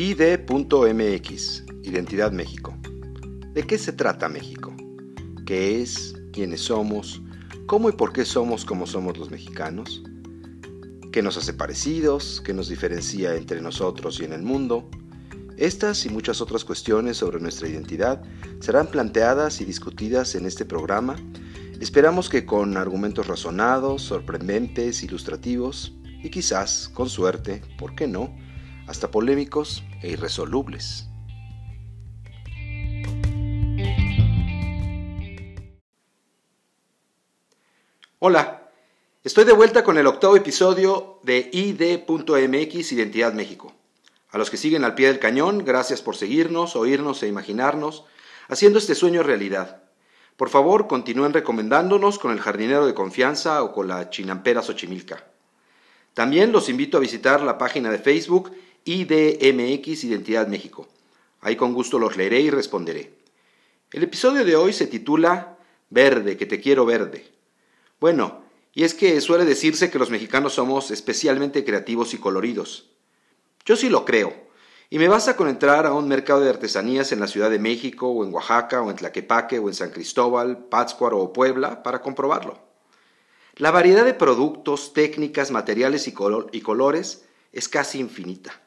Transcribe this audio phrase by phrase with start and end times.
[0.00, 2.72] ID.mx, Identidad México.
[3.52, 4.72] ¿De qué se trata México?
[5.44, 6.14] ¿Qué es?
[6.32, 7.20] ¿Quiénes somos?
[7.66, 10.04] ¿Cómo y por qué somos como somos los mexicanos?
[11.10, 12.40] ¿Qué nos hace parecidos?
[12.46, 14.88] ¿Qué nos diferencia entre nosotros y en el mundo?
[15.56, 18.22] Estas y muchas otras cuestiones sobre nuestra identidad
[18.60, 21.16] serán planteadas y discutidas en este programa.
[21.80, 28.32] Esperamos que con argumentos razonados, sorprendentes, ilustrativos y quizás, con suerte, ¿por qué no?,
[28.88, 31.08] hasta polémicos e irresolubles.
[38.18, 38.70] Hola,
[39.22, 43.74] estoy de vuelta con el octavo episodio de ID.mx Identidad México.
[44.30, 48.04] A los que siguen al pie del cañón, gracias por seguirnos, oírnos e imaginarnos,
[48.48, 49.82] haciendo este sueño realidad.
[50.36, 55.24] Por favor, continúen recomendándonos con el jardinero de confianza o con la chinampera Xochimilca.
[56.14, 58.50] También los invito a visitar la página de Facebook
[58.84, 60.88] IDMX Identidad México.
[61.40, 63.14] Ahí con gusto los leeré y responderé.
[63.92, 65.58] El episodio de hoy se titula
[65.90, 67.26] Verde, que te quiero verde.
[68.00, 68.42] Bueno,
[68.74, 72.90] y es que suele decirse que los mexicanos somos especialmente creativos y coloridos.
[73.64, 74.48] Yo sí lo creo,
[74.90, 78.08] y me basta con entrar a un mercado de artesanías en la Ciudad de México,
[78.08, 82.58] o en Oaxaca, o en Tlaquepaque, o en San Cristóbal, Pátzcuaro o Puebla para comprobarlo.
[83.56, 86.14] La variedad de productos, técnicas, materiales y,
[86.52, 88.62] y colores es casi infinita.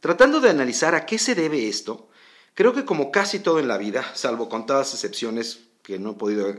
[0.00, 2.08] Tratando de analizar a qué se debe esto,
[2.54, 6.54] creo que como casi todo en la vida, salvo contadas excepciones que no he podido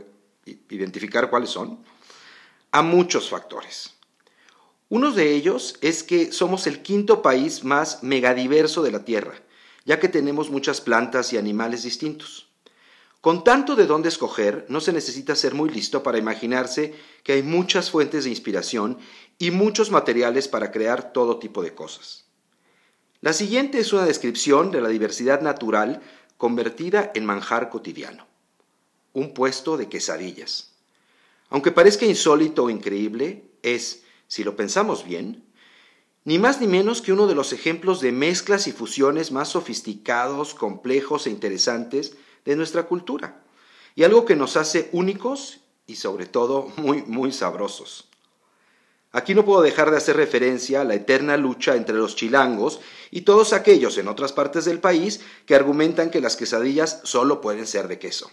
[0.70, 1.84] identificar cuáles son,
[2.70, 3.94] a muchos factores.
[4.90, 9.34] Uno de ellos es que somos el quinto país más megadiverso de la Tierra,
[9.84, 12.48] ya que tenemos muchas plantas y animales distintos.
[13.20, 17.42] Con tanto de dónde escoger, no se necesita ser muy listo para imaginarse que hay
[17.42, 18.98] muchas fuentes de inspiración
[19.38, 22.27] y muchos materiales para crear todo tipo de cosas.
[23.20, 26.00] La siguiente es una descripción de la diversidad natural
[26.36, 28.28] convertida en manjar cotidiano.
[29.12, 30.70] Un puesto de quesadillas.
[31.50, 35.44] Aunque parezca insólito o increíble, es, si lo pensamos bien,
[36.24, 40.54] ni más ni menos que uno de los ejemplos de mezclas y fusiones más sofisticados,
[40.54, 43.42] complejos e interesantes de nuestra cultura,
[43.96, 48.08] y algo que nos hace únicos y sobre todo muy, muy sabrosos.
[49.10, 52.80] Aquí no puedo dejar de hacer referencia a la eterna lucha entre los chilangos
[53.10, 57.66] y todos aquellos en otras partes del país que argumentan que las quesadillas solo pueden
[57.66, 58.30] ser de queso.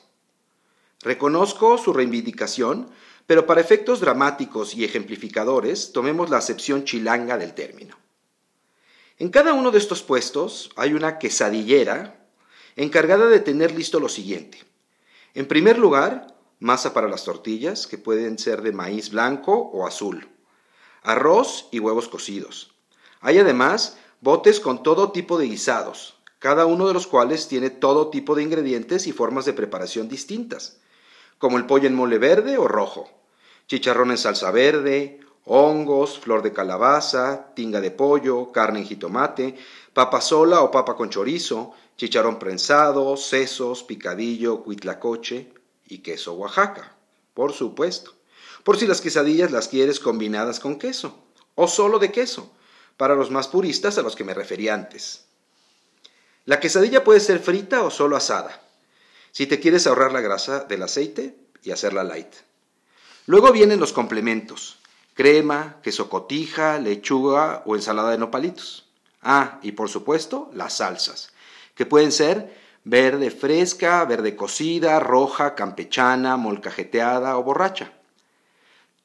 [1.01, 2.89] Reconozco su reivindicación,
[3.25, 7.97] pero para efectos dramáticos y ejemplificadores tomemos la acepción chilanga del término.
[9.17, 12.27] En cada uno de estos puestos hay una quesadillera
[12.75, 14.61] encargada de tener listo lo siguiente.
[15.35, 20.34] En primer lugar, masa para las tortillas, que pueden ser de maíz blanco o azul
[21.05, 22.73] arroz y huevos cocidos.
[23.21, 28.09] Hay además botes con todo tipo de guisados, cada uno de los cuales tiene todo
[28.09, 30.79] tipo de ingredientes y formas de preparación distintas,
[31.37, 33.09] como el pollo en mole verde o rojo,
[33.67, 39.55] chicharrón en salsa verde, hongos, flor de calabaza, tinga de pollo, carne en jitomate,
[39.93, 45.53] papa sola o papa con chorizo, chicharrón prensado, sesos, picadillo, cuitlacoche
[45.87, 46.95] y queso Oaxaca,
[47.33, 48.14] por supuesto
[48.65, 52.51] por si las quesadillas las quieres combinadas con queso, o solo de queso,
[52.97, 55.25] para los más puristas a los que me refería antes.
[56.45, 58.59] La quesadilla puede ser frita o solo asada,
[59.31, 62.33] si te quieres ahorrar la grasa del aceite y hacerla light.
[63.27, 64.79] Luego vienen los complementos,
[65.13, 68.87] crema, queso cotija, lechuga o ensalada de nopalitos.
[69.21, 71.29] Ah, y por supuesto, las salsas,
[71.75, 72.51] que pueden ser
[72.83, 77.94] verde fresca, verde cocida, roja, campechana, molcajeteada o borracha.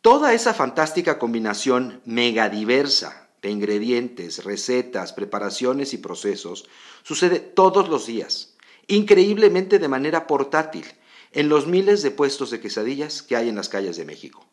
[0.02, 6.66] Toda esa fantástica combinación megadiversa de ingredientes, recetas, preparaciones y procesos
[7.02, 8.56] sucede todos los días,
[8.86, 10.86] increíblemente de manera portátil,
[11.32, 14.46] en los miles de puestos de quesadillas que hay en las calles de México.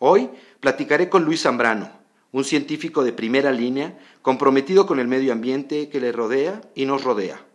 [0.00, 1.92] Hoy platicaré con Luis Zambrano,
[2.32, 7.04] un científico de primera línea, comprometido con el medio ambiente que le rodea y nos
[7.04, 7.46] rodea,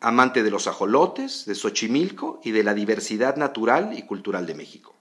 [0.00, 4.99] amante de los ajolotes, de Xochimilco y de la diversidad natural y cultural de México.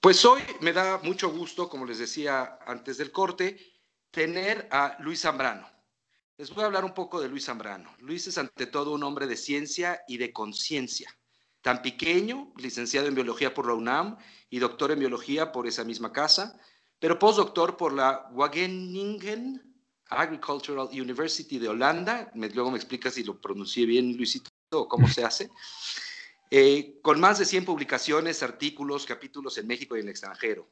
[0.00, 3.58] Pues hoy me da mucho gusto, como les decía antes del corte,
[4.12, 5.68] tener a Luis Zambrano.
[6.36, 7.92] Les voy a hablar un poco de Luis Zambrano.
[7.98, 11.12] Luis es ante todo un hombre de ciencia y de conciencia.
[11.62, 14.16] Tan pequeño, licenciado en biología por la UNAM
[14.48, 16.56] y doctor en biología por esa misma casa,
[17.00, 19.60] pero postdoctor por la Wageningen
[20.10, 22.30] Agricultural University de Holanda.
[22.34, 25.50] luego me explica si lo pronuncié bien, Luisito, o cómo se hace.
[26.50, 30.68] Eh, con más de 100 publicaciones, artículos, capítulos en México y en el extranjero.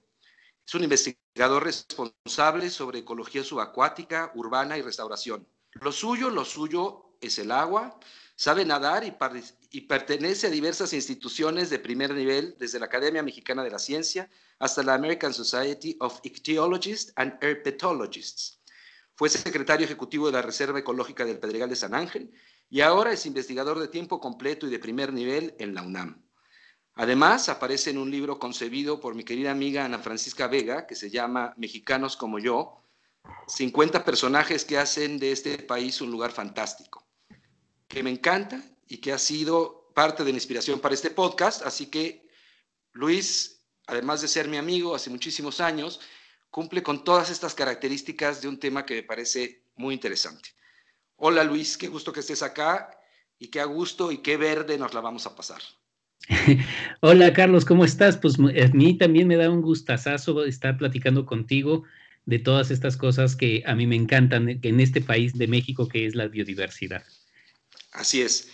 [0.66, 5.46] Es un investigador responsable sobre ecología subacuática, urbana y restauración.
[5.74, 7.98] Lo suyo, lo suyo es el agua,
[8.34, 9.14] sabe nadar y,
[9.70, 14.28] y, pertenece a diversas instituciones de primer nivel, desde la Academia Mexicana de la Ciencia
[14.58, 18.60] hasta la American Society of Ichthyologists and Herpetologists.
[19.14, 22.32] Fue secretario ejecutivo de la Reserva Ecológica del Pedregal de San Ángel
[22.68, 26.22] y ahora es investigador de tiempo completo y de primer nivel en la UNAM.
[26.94, 31.10] Además, aparece en un libro concebido por mi querida amiga Ana Francisca Vega, que se
[31.10, 32.82] llama Mexicanos como yo,
[33.48, 37.06] 50 personajes que hacen de este país un lugar fantástico,
[37.86, 41.62] que me encanta y que ha sido parte de la inspiración para este podcast.
[41.66, 42.28] Así que,
[42.92, 46.00] Luis, además de ser mi amigo hace muchísimos años,
[46.50, 50.55] cumple con todas estas características de un tema que me parece muy interesante.
[51.16, 52.90] Hola Luis, qué gusto que estés acá
[53.38, 55.62] y qué a gusto y qué verde nos la vamos a pasar.
[57.00, 58.18] Hola Carlos, ¿cómo estás?
[58.18, 61.84] Pues a mí también me da un gustazazo estar platicando contigo
[62.26, 66.04] de todas estas cosas que a mí me encantan en este país de México que
[66.04, 67.02] es la biodiversidad.
[67.92, 68.50] Así es.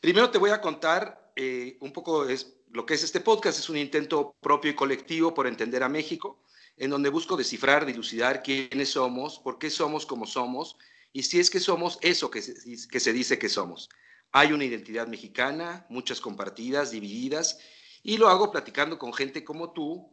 [0.00, 3.58] Primero te voy a contar eh, un poco es, lo que es este podcast.
[3.58, 6.38] Es un intento propio y colectivo por entender a México,
[6.76, 10.76] en donde busco descifrar, dilucidar quiénes somos, por qué somos como somos
[11.14, 12.54] y si es que somos eso que se,
[12.88, 13.88] que se dice que somos.
[14.32, 17.60] Hay una identidad mexicana, muchas compartidas, divididas,
[18.02, 20.12] y lo hago platicando con gente como tú,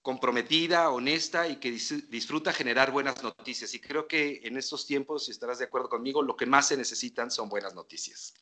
[0.00, 3.74] comprometida, honesta y que disfruta generar buenas noticias.
[3.74, 6.76] Y creo que en estos tiempos, si estarás de acuerdo conmigo, lo que más se
[6.76, 8.32] necesitan son buenas noticias.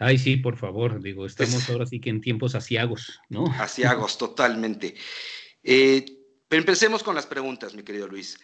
[0.00, 3.46] Ay, sí, por favor, digo, estamos ahora sí que en tiempos asiagos, ¿no?
[3.60, 4.96] Asiagos, totalmente.
[5.62, 6.04] Eh,
[6.48, 8.40] pero empecemos con las preguntas, mi querido Luis.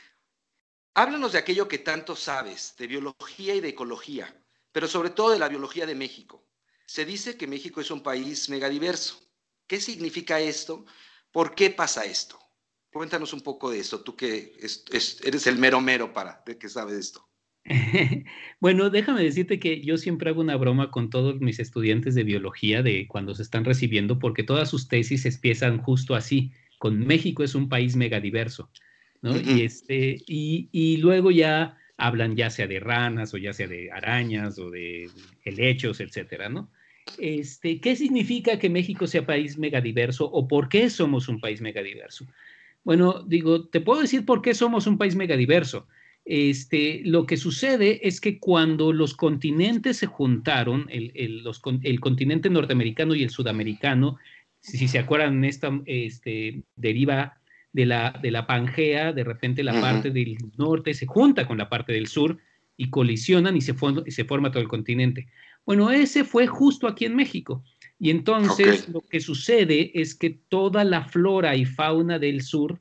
[0.95, 4.35] Háblanos de aquello que tanto sabes, de biología y de ecología,
[4.73, 6.45] pero sobre todo de la biología de México.
[6.87, 9.21] Se dice que México es un país megadiverso.
[9.69, 10.85] ¿Qué significa esto?
[11.31, 12.39] ¿Por qué pasa esto?
[12.93, 17.25] Cuéntanos un poco de esto, tú que eres el mero mero para que sabes esto.
[18.61, 22.83] bueno, déjame decirte que yo siempre hago una broma con todos mis estudiantes de biología
[22.83, 27.55] de cuando se están recibiendo, porque todas sus tesis empiezan justo así, con México es
[27.55, 28.71] un país megadiverso.
[29.23, 34.59] Y, este, y, luego ya hablan ya sea de ranas o ya sea de arañas
[34.59, 35.11] o de
[35.45, 36.71] helechos, etcétera, ¿no?
[37.19, 42.27] Este, ¿Qué significa que México sea país megadiverso o por qué somos un país megadiverso?
[42.83, 45.87] Bueno, digo, te puedo decir por qué somos un país megadiverso.
[46.25, 52.01] Este, lo que sucede es que cuando los continentes se juntaron, el, el, los, el
[52.01, 54.17] continente norteamericano y el sudamericano,
[54.61, 57.40] si, se acuerdan, esta este, deriva
[57.73, 61.69] de la, de la Pangea, de repente la parte del norte se junta con la
[61.69, 62.39] parte del sur
[62.77, 63.75] y colisionan y se,
[64.07, 65.29] y se forma todo el continente.
[65.67, 67.63] Bueno, ese fue justo aquí en México.
[67.99, 72.81] Y entonces lo que sucede es que toda la flora y fauna del sur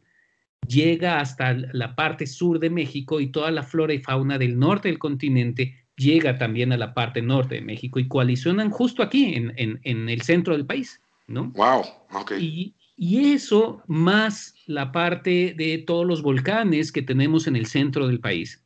[0.65, 4.87] llega hasta la parte sur de México y toda la flora y fauna del norte
[4.87, 9.53] del continente llega también a la parte norte de México y coalicionan justo aquí, en,
[9.83, 11.51] en, el centro del país, ¿no?
[11.51, 11.83] Wow,
[12.13, 12.31] ok.
[12.39, 18.07] Y, y eso más la parte de todos los volcanes que tenemos en el centro
[18.07, 18.61] del país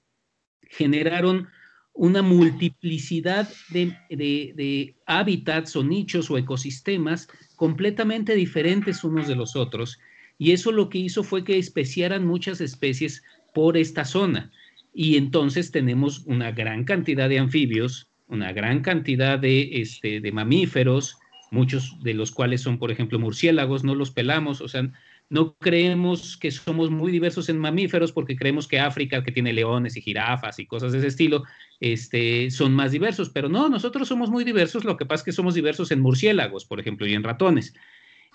[0.71, 1.49] generaron
[1.93, 9.99] una multiplicidad de, hábitats o nichos o ecosistemas completamente diferentes unos de los otros.
[10.39, 13.21] Y eso lo que hizo fue que especiaran muchas especies
[13.53, 14.51] por esta zona.
[14.95, 21.17] Y entonces tenemos una gran cantidad de anfibios, una gran cantidad de, este, de mamíferos,
[21.53, 24.91] muchos de los cuales son, por ejemplo, murciélagos, no los pelamos, o sea,
[25.29, 29.95] no creemos que somos muy diversos en mamíferos porque creemos que África, que tiene leones
[29.95, 31.43] y jirafas y cosas de ese estilo,
[31.79, 35.31] este, son más diversos, pero no, nosotros somos muy diversos, lo que pasa es que
[35.31, 37.73] somos diversos en murciélagos, por ejemplo, y en ratones.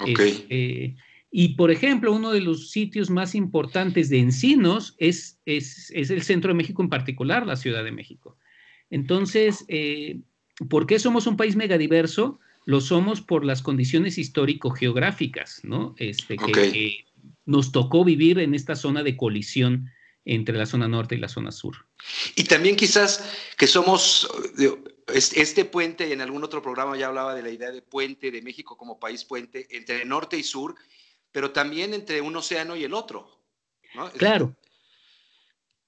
[0.06, 0.94] Este,
[1.30, 6.48] y, por ejemplo, uno de los sitios más importantes de encinos es, es, el centro
[6.48, 8.38] de México en particular, la Ciudad de México.
[8.90, 10.20] Entonces, eh,
[10.70, 12.40] ¿por qué somos un país megadiverso?
[12.68, 15.94] Lo somos por las condiciones histórico-geográficas, ¿no?
[15.96, 17.06] Este, que,
[17.46, 19.90] nos tocó vivir en esta zona de colisión
[20.26, 21.86] entre la zona norte y la zona sur.
[22.36, 24.28] Y también quizás que somos,
[25.14, 28.76] este puente, en algún otro programa ya hablaba de la idea de puente, de México
[28.76, 30.74] como país puente, entre norte y sur,
[31.32, 33.46] pero también entre un océano y el otro.
[33.94, 34.10] ¿no?
[34.10, 34.54] Claro,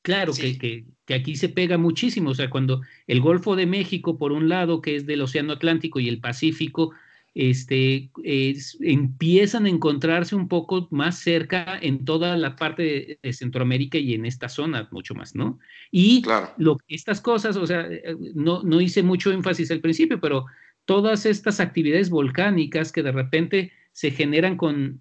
[0.02, 2.30] Claro, que, aquí se pega muchísimo.
[2.30, 6.00] O sea, cuando el Golfo de México, por un lado, que es del Océano Atlántico
[6.00, 6.92] y el Pacífico,
[7.35, 8.11] este,
[8.80, 14.26] empiezan a encontrarse un poco más cerca en toda la parte de, Centroamérica y en
[14.26, 15.59] esta zona mucho más, ¿no?
[15.92, 16.23] Y
[16.57, 17.87] lo, estas cosas, o sea,
[18.35, 20.47] no, no hice mucho énfasis al principio, pero
[20.87, 25.00] todas estas actividades volcánicas que de repente se generan con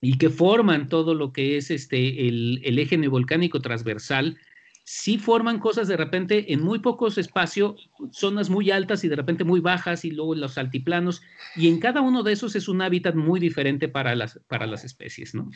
[0.00, 4.38] y que forman todo lo que es este, el, eje neovolcánico transversal,
[4.84, 9.44] sí forman cosas de repente en muy pocos espacios, zonas muy altas y de repente
[9.44, 11.20] muy bajas y luego los altiplanos,
[11.56, 14.84] y en cada uno de esos es un hábitat muy diferente para las, para las
[14.84, 15.50] especies, ¿no?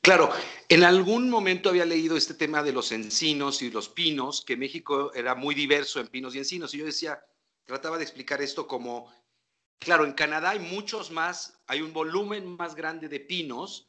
[0.00, 0.30] Claro,
[0.68, 5.12] en algún momento había leído este tema de los encinos y los pinos, que México
[5.12, 7.20] era muy diverso en pinos y encinos, y yo decía,
[7.66, 9.12] trataba de explicar esto como,
[9.78, 13.88] claro, en Canadá hay muchos más, hay un volumen más grande de pinos,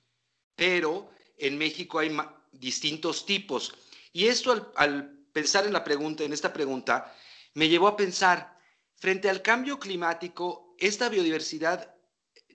[0.55, 2.15] pero en México hay
[2.51, 3.73] distintos tipos.
[4.11, 7.15] Y esto al, pensar en la pregunta, en esta pregunta,
[7.53, 8.57] me llevó a pensar,
[8.95, 11.95] frente al cambio climático, esta biodiversidad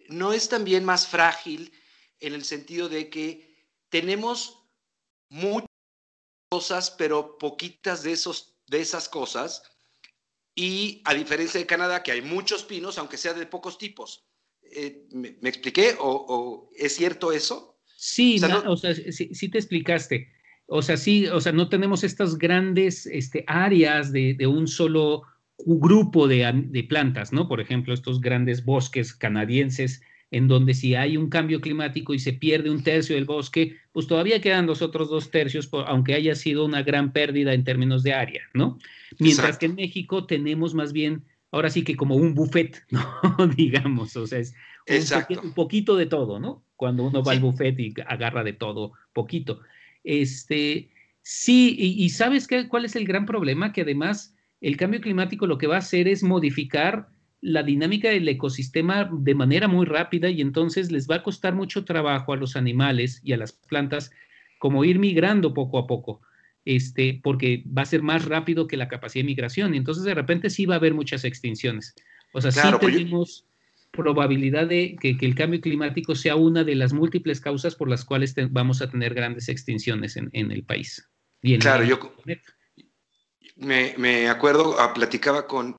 [0.08, 1.72] no es también más frágil
[2.20, 3.54] en el sentido de que
[3.88, 4.64] tenemos
[5.28, 5.68] muchas
[6.50, 9.62] cosas, pero poquitas de, esos, de esas cosas.
[10.54, 14.24] Y a diferencia de Canadá, que hay muchos pinos, aunque sea de pocos tipos.
[14.62, 15.94] Eh, ¿me, expliqué?
[15.98, 17.78] ¿O, es cierto eso?
[17.96, 20.28] Sí, o sea, sí, te explicaste.
[20.66, 25.22] O sea, sí, o sea, no tenemos estas grandes este, áreas de, un solo
[25.58, 27.48] grupo de, plantas, ¿no?
[27.48, 30.02] Por ejemplo, estos grandes bosques canadienses,
[30.34, 34.08] en donde si hay un cambio climático y se pierde un tercio del bosque, pues
[34.08, 38.14] todavía quedan los otros dos tercios, aunque haya sido una gran pérdida en términos de
[38.14, 38.76] área, ¿no?
[39.20, 41.22] Mientras que en México tenemos más bien,
[41.52, 43.46] ahora sí que como un buffet, ¿no?
[43.56, 46.64] Digamos, o sea, es un, poquito de todo, ¿no?
[46.74, 49.60] Cuando uno va al buffet y agarra de todo poquito.
[50.02, 50.90] Este,
[51.22, 55.58] sí, y, sabes qué, cuál es el gran problema, que además el cambio climático lo
[55.58, 57.13] que va a hacer es modificar
[57.44, 61.84] la dinámica del ecosistema de manera muy rápida y entonces les va a costar mucho
[61.84, 64.10] trabajo a los animales y a las plantas
[64.58, 66.22] como ir migrando poco a poco,
[66.64, 70.14] este, porque va a ser más rápido que la capacidad de migración y entonces de
[70.14, 71.94] repente sí va a haber muchas extinciones.
[72.32, 73.44] O sea, sí pues tenemos
[73.90, 78.34] probabilidad de que, el cambio climático sea una de las múltiples causas por las cuales
[78.52, 81.06] vamos a tener grandes extinciones en, el país.
[81.60, 81.98] claro, yo
[83.56, 85.76] me, acuerdo, ah, platicaba con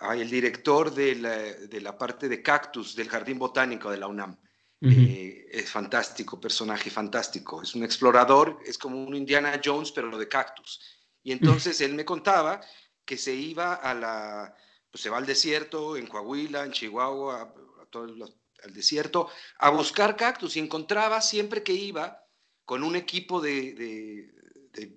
[0.00, 4.36] el director de la, parte de cactus del Jardín Botánico de la UNAM.
[4.82, 7.62] Eh, es fantástico, personaje fantástico.
[7.62, 10.80] Es un explorador, es como un Indiana Jones, pero lo de cactus.
[11.22, 12.60] Y entonces él me contaba
[13.04, 14.54] que se iba a la,
[14.90, 17.42] pues, se va al desierto, en Coahuila, en Chihuahua,
[17.82, 22.24] a, todo el, desierto, a buscar cactus y encontraba siempre que iba
[22.64, 24.32] con un equipo de,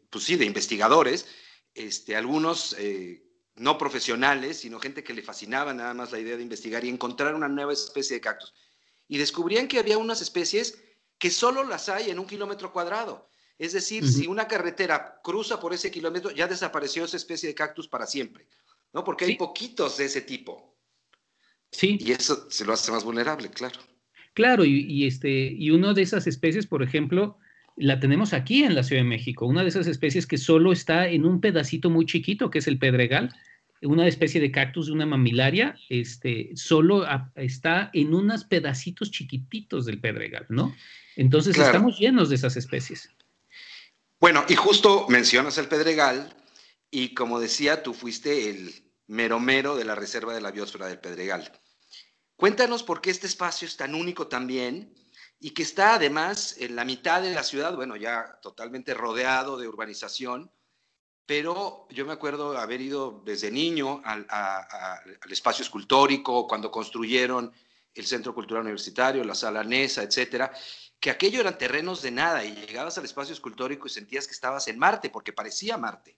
[0.10, 1.28] pues sí, de investigadores,
[1.74, 3.29] este, algunos eh,
[3.60, 7.36] no profesionales, sino gente que le fascinaba nada más la idea de investigar y encontrar
[7.36, 8.54] una nueva especie de cactus.
[9.08, 10.82] Y descubrían que había unas especies
[11.18, 13.30] que solo las hay en un kilómetro cuadrado.
[13.58, 17.90] Es decir, si una carretera cruza por ese kilómetro, ya desapareció esa especie de cactus
[17.90, 18.48] para siempre.
[18.94, 19.04] ¿no?
[19.04, 20.76] Porque hay poquitos de ese tipo.
[21.72, 21.98] Sí.
[22.00, 23.80] Y eso se lo hace más vulnerable, claro.
[24.34, 27.38] Claro, y, este, y una de esas especies, por ejemplo,
[27.76, 31.10] la tenemos aquí en la Ciudad de México, una de esas especies que solo está
[31.10, 33.36] en un pedacito muy chiquito, que es el pedregal,
[33.82, 37.06] una especie de cactus de una mamilaria, este, solo
[37.36, 40.76] está en unos pedacitos chiquititos del pedregal, ¿no?
[41.16, 43.10] Entonces estamos llenos de esas especies.
[44.20, 46.36] Bueno, y justo mencionas el pedregal,
[46.92, 48.74] y como decía, tú fuiste el
[49.08, 51.52] mero mero de la Reserva de la Biosfera del Pedregal.
[52.36, 54.94] Cuéntanos por qué este espacio es tan único también
[55.40, 59.68] y que está además en la mitad de la ciudad, bueno, ya totalmente rodeado de
[59.68, 60.52] urbanización,
[61.30, 67.52] pero yo me acuerdo haber ido desde niño al, al espacio escultórico, cuando construyeron
[67.94, 70.52] el Centro Cultural Universitario, la Sala Nesa, etcétera,
[71.00, 74.68] que aquello eran terrenos de nada y llegabas al espacio escultórico y sentías que estabas
[74.70, 76.18] en Marte, porque parecía Marte.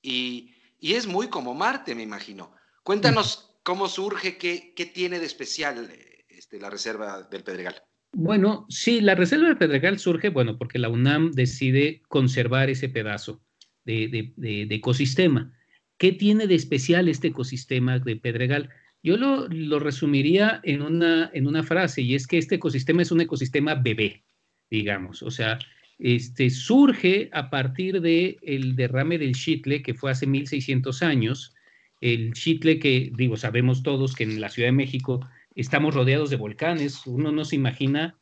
[0.00, 2.50] Y, es muy como Marte, me imagino.
[2.82, 5.92] Cuéntanos cómo surge, qué, qué tiene de especial
[6.30, 7.82] este, la Reserva del Pedregal.
[8.12, 13.42] Bueno, sí, la Reserva del Pedregal surge, bueno, porque la UNAM decide conservar ese pedazo
[13.88, 15.52] de, ecosistema.
[15.96, 18.70] ¿Qué tiene de especial este ecosistema de Pedregal?
[19.02, 23.10] Yo lo, lo, resumiría en una, en una frase, y es que este ecosistema es
[23.10, 24.24] un ecosistema bebé,
[24.70, 25.22] digamos.
[25.22, 25.58] O sea,
[25.98, 31.54] este, surge a partir del el derrame del Chitle, que fue hace 1600 años.
[32.00, 36.36] El Chitle que, digo, sabemos todos que en la Ciudad de México estamos rodeados de
[36.36, 37.06] volcanes.
[37.06, 38.16] Uno no se imagina,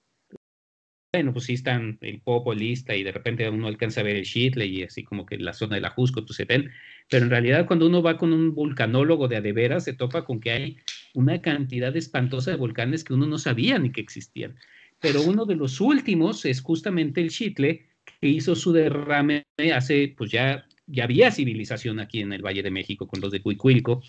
[1.16, 4.25] bueno, pues sí están el Popo, lista, y de repente uno alcanza a ver el
[4.25, 6.70] Chitle y así como que la zona de la Jusco, Tucetel.
[7.08, 10.50] Pero en realidad cuando uno va con un vulcanólogo de adeveras, se topa con que
[10.50, 10.76] hay
[11.14, 14.56] una cantidad espantosa de volcanes que uno no sabía ni que existían
[15.00, 17.87] pero uno de los últimos es justamente el Chitle,
[18.20, 22.70] que hizo su derrame hace, pues ya, ya había civilización aquí en el Valle de
[22.70, 24.02] México con los de Cuicuilco,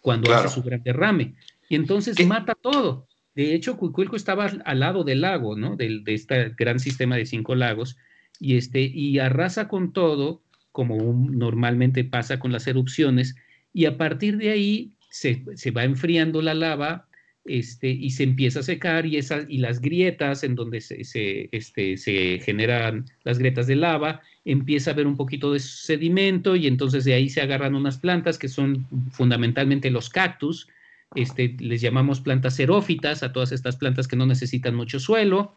[0.00, 1.34] cuando hace su gran derrame.
[1.68, 3.06] Y entonces mata todo.
[3.34, 5.76] De hecho, Cuicuilco estaba al lado del lago, ¿no?
[5.76, 7.96] De, de este gran sistema de cinco lagos,
[8.40, 10.96] y, este, y arrasa con todo, como
[11.30, 13.36] normalmente pasa con las erupciones,
[13.72, 17.08] y a partir de ahí se, se va enfriando la lava,
[17.44, 21.50] este, y se empieza a secar y, esas, y las grietas en donde se, se,
[21.52, 26.66] este, se generan las grietas de lava, empieza a haber un poquito de sedimento y
[26.66, 30.68] entonces de ahí se agarran unas plantas que son fundamentalmente los cactus,
[31.14, 35.56] este, les llamamos plantas xerófitas a todas estas plantas que no necesitan mucho suelo,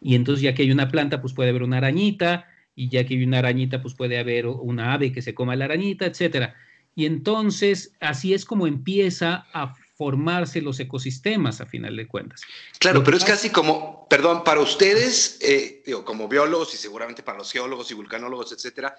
[0.00, 2.46] y entonces ya que hay una planta, pues puede haber una arañita,
[2.76, 5.66] y ya que hay una arañita, pues puede haber una ave que se coma la
[5.66, 6.54] arañita, etcétera.
[6.94, 12.42] Y entonces así es como empieza a formarse los ecosistemas a final de cuentas.
[12.78, 17.38] Claro, pero es casi como, perdón, para ustedes, eh, digo, como biólogos y seguramente para
[17.38, 18.96] los geólogos y vulcanólogos, etcétera,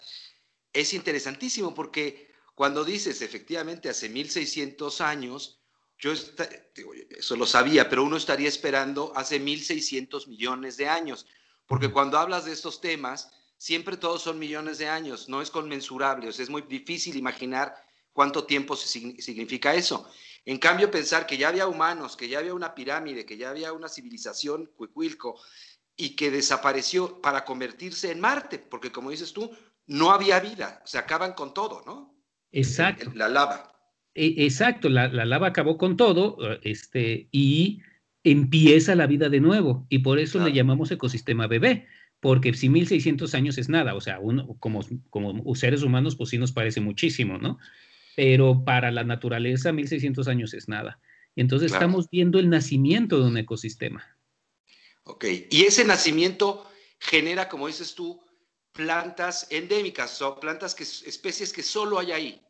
[0.71, 5.59] es interesantísimo porque cuando dices efectivamente hace 1600 años,
[5.99, 6.13] yo
[6.73, 11.27] digo, eso lo sabía, pero uno estaría esperando hace 1600 millones de años,
[11.67, 16.29] porque cuando hablas de estos temas, siempre todos son millones de años, no es conmensurable,
[16.29, 17.75] o sea, es muy difícil imaginar
[18.13, 20.09] cuánto tiempo significa eso.
[20.45, 23.73] En cambio, pensar que ya había humanos, que ya había una pirámide, que ya había
[23.73, 25.41] una civilización, Cuicuilco,
[25.97, 29.49] y que desapareció para convertirse en Marte, porque como dices tú,
[29.87, 32.14] no había vida, se acaban con todo, ¿no?
[32.51, 33.11] Exacto.
[33.15, 33.71] La lava.
[34.13, 37.81] E, exacto, la, lava acabó con todo este, y
[38.23, 41.87] empieza la vida de nuevo, y por eso le llamamos ecosistema bebé,
[42.21, 46.37] porque si 1600 años es nada, o sea, uno, como, como seres humanos, pues sí
[46.37, 47.59] nos parece muchísimo, ¿no?
[48.15, 50.99] pero para la naturaleza 1600 años es nada.
[51.35, 54.17] Y entonces estamos viendo el nacimiento de un ecosistema.
[55.03, 56.65] Ok, y ese nacimiento
[56.97, 58.21] genera, como dices tú,
[58.75, 62.41] plantas endémicas o plantas que, especies que solo hay ahí.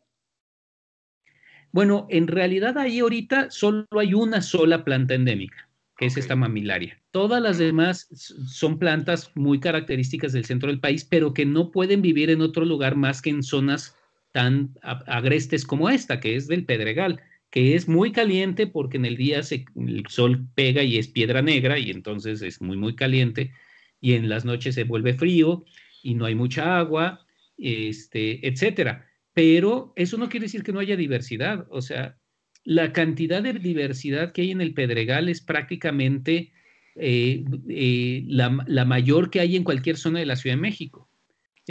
[1.72, 7.02] Bueno, en realidad ahí ahorita solo hay una sola planta endémica, que es esta mamilaria.
[7.12, 8.08] Todas las demás
[8.47, 12.65] son plantas muy características del centro del país, pero que no pueden vivir en otro
[12.65, 13.95] lugar más que en zonas
[14.32, 19.15] tan agrestes como esta, que es del Pedregal, que es muy caliente porque en el
[19.15, 23.54] día el sol pega y es piedra negra y entonces es muy, muy caliente
[24.02, 25.65] y en las noches se vuelve frío
[26.06, 27.26] y no hay mucha agua,
[27.58, 29.08] este, etcétera.
[29.34, 32.18] Pero eso no quiere decir que no haya diversidad, o sea,
[32.63, 36.54] la cantidad de diversidad que hay en el Pedregal es prácticamente
[36.96, 41.10] eh, eh, la, mayor que hay en cualquier zona de la Ciudad de México.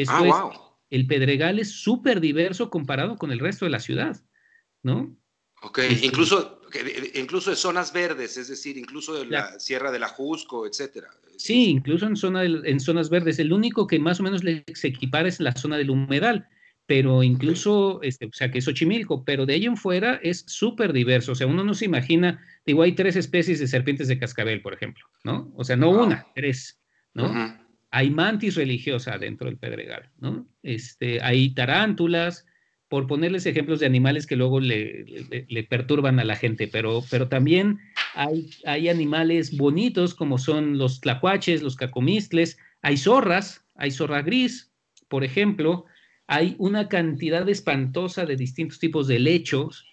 [0.09, 4.23] ah, wow el Pedregal es súper diverso comparado con el resto de la ciudad,
[4.83, 5.17] ¿no?
[5.63, 6.54] Ok, este, incluso,
[7.15, 11.09] incluso de zonas verdes, es decir, incluso de la, Sierra de la Jusco, etcétera.
[11.37, 13.39] Sí, incluso en, zona en zonas verdes.
[13.39, 16.49] El único que más o menos se equipara es la zona del humedal,
[16.87, 20.93] pero incluso, este, o sea, que es Xochimilco, pero de ahí en fuera es súper
[20.93, 21.33] diverso.
[21.33, 24.75] O sea, uno no se imagina, digo, hay tres especies de serpientes de cascabel, por
[24.75, 25.53] ejemplo, ¿no?
[25.57, 26.79] O sea, no una, tres,
[27.15, 27.33] ¿no?
[27.95, 30.49] hay mantis religiosa dentro del pedregal, ¿no?
[30.65, 32.45] Este, hay tarántulas,
[32.95, 35.05] por ponerles ejemplos de animales que luego le,
[35.69, 37.81] perturban a la gente, pero, pero también
[38.15, 44.71] hay, hay, animales bonitos como son los tlacuaches, los cacomistles, hay zorras, hay zorra gris,
[45.09, 45.87] por ejemplo,
[46.29, 49.85] hay una cantidad espantosa de distintos tipos de lechos,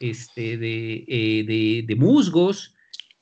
[0.00, 2.74] este, de, eh, de, de musgos,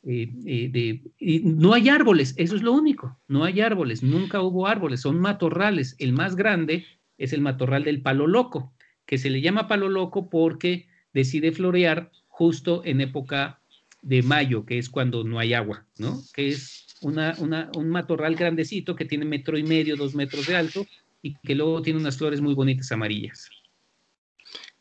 [0.03, 5.03] eh, eh, no hay árboles, eso es lo único, no hay árboles, nunca hubo árboles,
[5.03, 5.95] son matorrales.
[5.99, 6.87] El más grande
[7.19, 8.73] es el matorral del palo loco,
[9.07, 13.61] que se le llama palo loco porque decide florear justo en época
[14.03, 16.23] de mayo, que es cuando no hay agua, ¿no?
[16.35, 20.87] Que es una, un matorral grandecito que tiene metro y medio, dos metros de alto
[21.23, 23.49] y que luego tiene unas flores muy bonitas amarillas.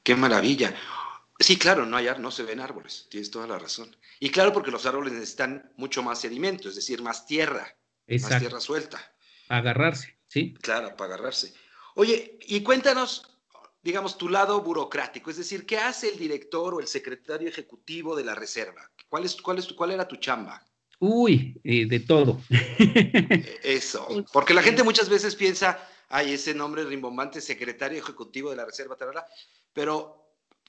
[0.04, 0.76] Qué maravilla.
[1.40, 3.96] Sí, claro, no hay no se ven árboles, tienes toda la razón.
[4.20, 7.76] Y claro, porque los árboles necesitan mucho más sedimento, es decir, más tierra,
[8.08, 9.00] más tierra suelta.
[9.50, 10.54] Agarrarse, ¿sí?
[10.62, 11.54] Claro, para agarrarse.
[11.96, 13.35] Oye, y cuéntanos,
[13.86, 18.24] digamos, tu lado burocrático, es decir, ¿qué hace el director o el secretario ejecutivo de
[18.24, 18.90] la reserva?
[19.08, 20.66] ¿Cuál, es, cuál, es, cuál era tu chamba?
[20.98, 22.42] Uy, eh, de todo.
[22.50, 28.56] E, eso, porque la gente muchas veces piensa, ay, ese nombre rimbombante, secretario ejecutivo de
[28.56, 28.98] la reserva,
[29.72, 30.24] pero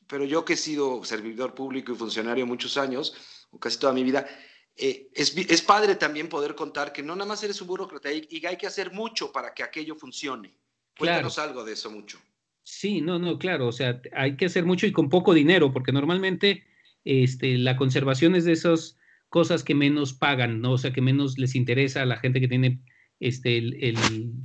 [0.09, 3.15] pero yo que he sido servidor público y funcionario muchos años,
[3.51, 4.29] o casi toda mi vida,
[4.77, 8.45] eh, es, padre también poder contar que no nada más eres un burócrata y, y
[8.45, 10.55] hay que hacer mucho para que aquello funcione.
[10.97, 12.21] Cuéntanos algo de eso mucho.
[12.69, 15.93] Sí, no, no, claro, o sea, hay que hacer mucho y con poco dinero, porque
[15.93, 16.65] normalmente
[17.05, 18.99] este, la conservación es de esas
[19.29, 20.73] cosas que menos pagan, ¿no?
[20.73, 22.81] O sea, que menos les interesa a la gente que tiene
[23.21, 23.97] este, el,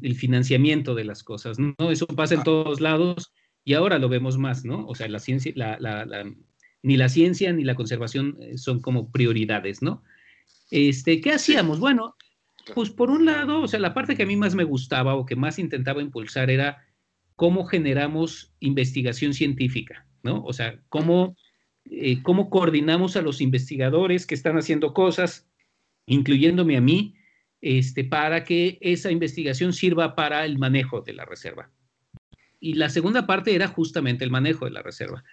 [0.04, 1.74] el, financiamiento de las cosas, ¿no?
[1.90, 4.86] Eso pasa en todos lados y ahora lo vemos más, ¿no?
[4.86, 6.32] O sea, la ciencia, la,
[6.84, 10.04] ni la ciencia ni la conservación eh, son como prioridades, ¿no?
[10.70, 11.80] Este, ¿Qué hacíamos?
[11.80, 12.16] Bueno,
[12.76, 15.26] pues por un lado, o sea, la parte que a mí más me gustaba o
[15.26, 16.86] que más intentaba impulsar era
[17.42, 20.44] cómo generamos investigación científica, ¿no?
[20.44, 21.36] O sea, cómo,
[21.90, 25.50] eh, cómo coordinamos a los investigadores que están haciendo cosas,
[26.06, 27.16] incluyéndome a mí,
[27.60, 31.72] este, para que esa investigación sirva para el manejo de la reserva.
[32.60, 35.24] Y la segunda parte era justamente el manejo de la reserva.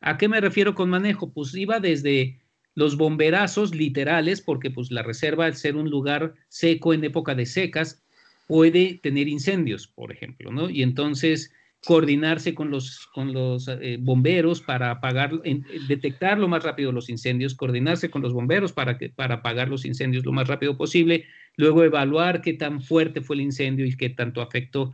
[0.00, 1.34] ¿A qué me refiero con manejo?
[1.34, 2.40] Pues iba desde
[2.76, 7.44] los bomberazos literales, porque pues la reserva, al ser un lugar seco en época de
[7.44, 8.02] secas,
[8.46, 10.70] puede tener incendios, por ejemplo, ¿no?
[10.70, 11.52] Y entonces
[11.84, 15.40] coordinarse con los, con los eh, bomberos para apagar,
[15.86, 19.84] detectar lo más rápido los incendios, coordinarse con los bomberos para, que, para apagar los
[19.84, 24.10] incendios lo más rápido posible, luego evaluar qué tan fuerte fue el incendio y qué
[24.10, 24.92] tanto afectó.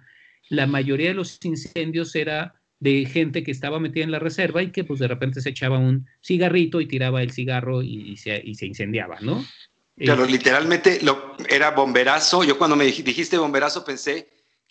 [0.50, 4.70] La mayoría de los incendios era de gente que estaba metida en la reserva y
[4.70, 8.54] que pues de repente se echaba un cigarrito y tiraba el cigarro y, se, y
[8.56, 9.42] se, incendiaba, ¿no?
[9.96, 12.44] Claro, literalmente lo, era bomberazo.
[12.44, 14.28] Yo cuando me dijiste bomberazo pensé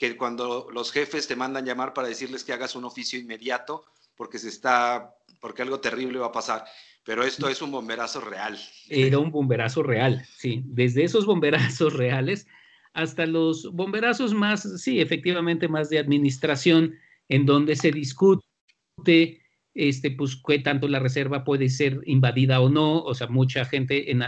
[0.10, 3.86] que cuando los jefes te mandan llamar para decirles que hagas un oficio inmediato
[4.18, 6.66] porque se está, porque algo terrible va a pasar.
[7.06, 8.60] Pero esto es un bomberazo real.
[8.90, 10.62] Era un bomberazo real, sí.
[10.66, 12.48] Desde esos bomberazos reales
[12.94, 16.96] hasta los bomberazos más, sí, efectivamente más de administración,
[17.30, 19.42] en donde se discute
[19.76, 23.04] este, pues, qué tanto la reserva puede ser invadida o no.
[23.04, 24.22] O sea, mucha gente, en,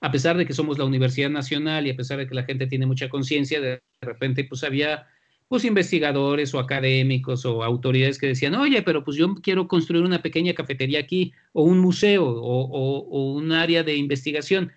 [0.00, 2.66] a pesar de que somos la Universidad Nacional y a pesar de que la gente
[2.66, 5.06] tiene mucha conciencia, de repente, pues había
[5.48, 10.22] pues investigadores o académicos o autoridades que decían, oye, pero pues yo quiero construir una
[10.22, 14.72] pequeña cafetería aquí o un museo o, un área de investigación.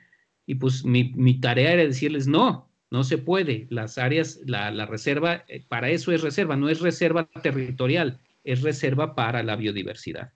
[0.46, 3.68] Y pues mi, mi, tarea era decirles, no, no se puede.
[3.70, 8.62] Las áreas, la, la reserva, eh, para eso es reserva, no es reserva territorial es
[8.62, 10.32] reserva para la biodiversidad.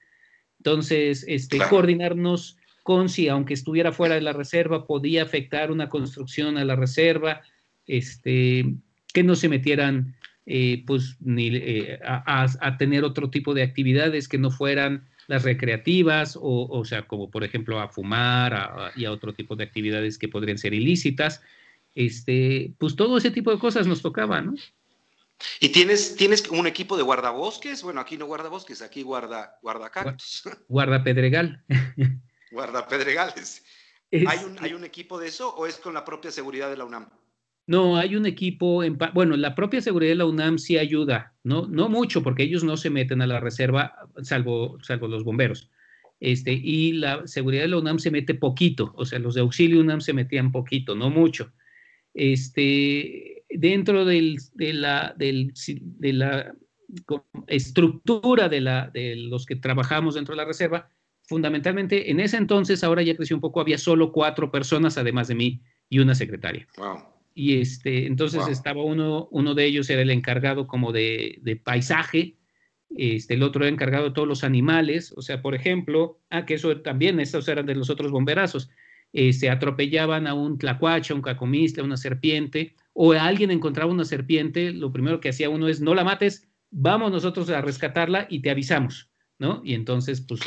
[0.58, 6.58] Entonces, este, coordinarnos con si, aunque estuviera fuera de la reserva, podía afectar una construcción
[6.58, 7.42] a la reserva,
[7.86, 8.76] este,
[9.14, 14.38] que no se metieran eh, pues, ni, eh, a, tener otro tipo de actividades que
[14.38, 19.34] no fueran las recreativas, o, o sea, como por ejemplo a fumar y a otro
[19.34, 21.44] tipo de actividades que podrían ser ilícitas.
[21.94, 24.56] Este, pues todo ese tipo de cosas nos tocaba, ¿no?
[25.60, 27.84] ¿Y tienes, tienes un equipo de guardabosques?
[27.84, 30.44] Bueno, aquí no guardabosques, aquí guarda, guarda cactus.
[30.68, 31.64] Guarda pedregal.
[32.52, 33.64] guarda pedregales.
[34.12, 36.86] ¿Hay, un, ¿Hay un equipo de eso o es con la propia seguridad de la
[36.86, 37.10] UNAM?
[37.68, 41.68] No, hay un equipo, en, bueno, la propia seguridad de la UNAM sí ayuda, no,
[41.68, 45.70] no mucho, porque ellos no se meten a la reserva, salvo, salvo los bomberos.
[46.20, 49.82] Este, y la seguridad de la UNAM se mete poquito, o sea, los de auxilio
[49.82, 51.54] UNAM se metían poquito, no mucho.
[52.16, 56.56] Este, dentro de, la, de la
[57.48, 60.90] estructura de, la, de los que trabajamos dentro de la reserva,
[61.24, 65.36] fundamentalmente en ese entonces, ahora ya creció un poco, había solo cuatro personas, además de
[65.36, 66.68] mí, y una secretaria.
[67.34, 72.36] Y este, entonces estaba uno, uno de ellos era el encargado como de, de, paisaje,
[72.96, 76.56] este, el otro era encargado de todos los animales, o sea, por ejemplo, ah, que
[76.56, 78.70] eso también, estos eran de los otros bomberazos,
[79.14, 83.92] se este, atropellaban a un tlacuache, a un cacomistle, a una serpiente, o alguien encontraba
[83.92, 88.28] una serpiente, lo primero que hacía uno es, no la mates, vamos nosotros a rescatarla
[88.30, 89.62] y te avisamos, ¿no?
[89.64, 90.42] Y entonces, pues,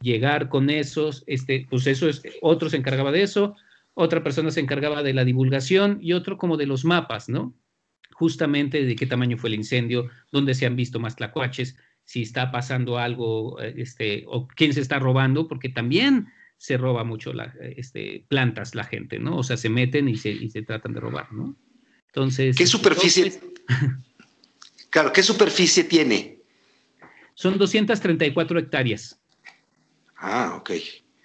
[0.00, 3.54] llegar con esos, este, pues eso es, otro se encargaba de eso,
[3.94, 7.54] otra persona se encargaba de la divulgación y otro como de los mapas, ¿no?
[8.12, 12.50] Justamente de qué tamaño fue el incendio, dónde se han visto más tlacuaches, si está
[12.50, 16.28] pasando algo, eh, este, o quién se está robando, porque también
[16.60, 19.38] se roba mucho la, este, plantas la gente, ¿no?
[19.38, 21.56] O sea, se meten y se, y se tratan de robar, ¿no?
[22.08, 22.54] Entonces.
[22.54, 23.40] ¿Qué superficie?
[24.90, 26.38] claro, ¿qué superficie tiene?
[27.32, 29.18] Son 234 hectáreas.
[30.16, 30.72] Ah, ok.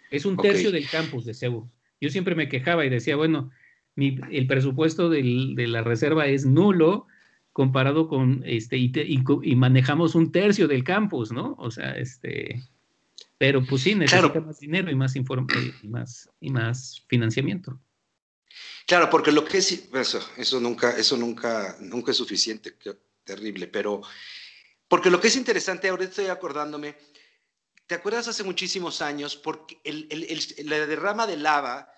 [0.10, 1.70] Es un tercio del campus de Cebu.
[2.00, 3.52] Yo siempre me quejaba y decía, bueno,
[3.98, 7.08] el presupuesto de la reserva es nulo
[7.52, 11.56] comparado con este, y, manejamos un tercio del campus, ¿no?
[11.58, 12.64] O sea, este,
[13.38, 17.80] pero pues sí, necesita más dinero y más, y más, y más financiamiento.
[18.88, 23.68] Claro, porque lo que es eso, eso nunca, eso nunca, nunca es suficiente, qué terrible,
[23.68, 24.02] pero
[24.88, 26.96] porque lo que es interesante, ahorita estoy acordándome,
[27.88, 29.36] ¿te acuerdas hace muchísimos años?
[29.36, 31.90] Porque el, el, la derrama de lava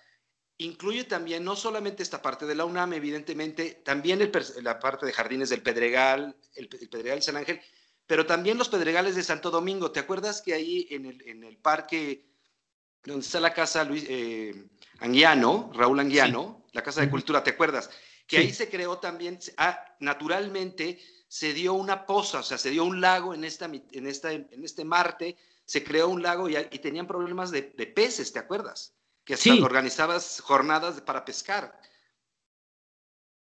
[0.58, 4.30] incluye también no solamente esta parte de la UNAM, evidentemente, también
[4.62, 7.60] la parte de Jardines del Pedregal, el, Pedregal de San Ángel,
[8.08, 9.92] pero también los Pedregales de Santo Domingo.
[9.92, 12.24] ¿Te acuerdas que ahí en el, en el parque
[13.04, 14.66] donde está la casa Luis eh,
[15.00, 17.90] Anguiano, Raúl Anguiano, la Casa de Cultura, ¿te acuerdas?
[18.26, 22.84] Que ahí se creó también, ah, naturalmente se dio una poza, o sea, se dio
[22.84, 27.06] un lago en, esta, en, esta, en este Marte, se creó un lago y, tenían
[27.06, 28.94] problemas de, peces, ¿te acuerdas?
[29.24, 31.78] Que hasta organizabas jornadas para pescar.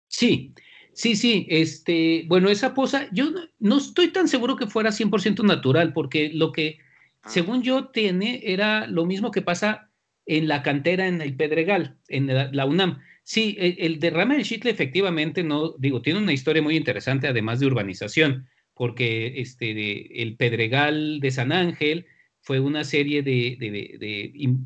[0.06, 0.54] Sí,
[0.92, 1.46] sí, sí.
[1.48, 6.52] Este, bueno, esa poza, yo no, estoy tan seguro que fuera 100% natural, porque lo
[6.52, 6.78] que,
[7.22, 7.28] ah.
[7.28, 9.90] según yo, tiene era lo mismo que pasa
[10.26, 12.98] en la cantera en el Pedregal, en la, UNAM.
[13.24, 17.60] Sí, el, el derrame del Chitle efectivamente no, digo, tiene una historia muy interesante, además
[17.60, 18.48] de urbanización
[18.80, 22.06] porque este, el Pedregal de San Ángel
[22.40, 23.58] fue una serie de,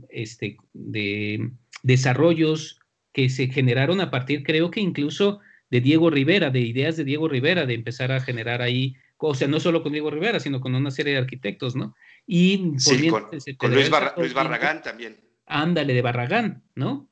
[0.08, 1.50] este, de,
[1.82, 2.78] desarrollos
[3.12, 7.28] que se generaron a partir, creo que incluso de Diego Rivera, de ideas de Diego
[7.28, 10.74] Rivera, de empezar a generar ahí, o sea, no solo con Diego Rivera, sino con
[10.74, 11.94] una serie de arquitectos, ¿no?
[12.26, 12.74] Y
[13.58, 15.20] con, Luis, Luis Barragán también.
[15.46, 17.08] Ándale, de Barragán, ¿no?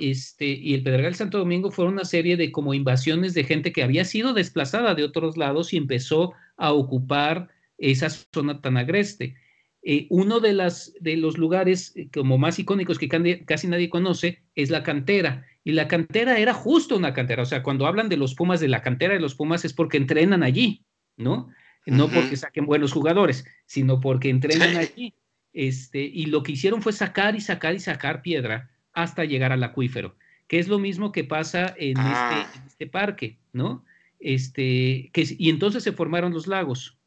[0.00, 3.82] este, y el Pedregal Santo Domingo fueron una serie de como invasiones de gente que
[3.82, 9.36] había sido desplazada de otros lados y empezó a ocupar esa zona tan agreste.
[9.82, 13.08] Eh, uno de, las, de los lugares eh, como más icónicos que
[13.44, 15.46] casi nadie conoce es la cantera.
[15.64, 17.42] Y la cantera era justo una cantera.
[17.42, 19.96] O sea, cuando hablan de los Pumas, de la cantera de los Pumas, es porque
[19.96, 20.84] entrenan allí,
[21.16, 21.48] ¿no?
[21.86, 25.14] No porque saquen buenos jugadores, sino porque entrenan allí.
[25.52, 29.62] Este, y lo que hicieron fue sacar y sacar y sacar piedra hasta llegar al
[29.62, 30.16] acuífero,
[30.48, 32.64] que es lo mismo que pasa en, este, ah.
[32.66, 33.84] este, parque, ¿no?
[34.18, 36.98] Este, que, y entonces se formaron los lagos.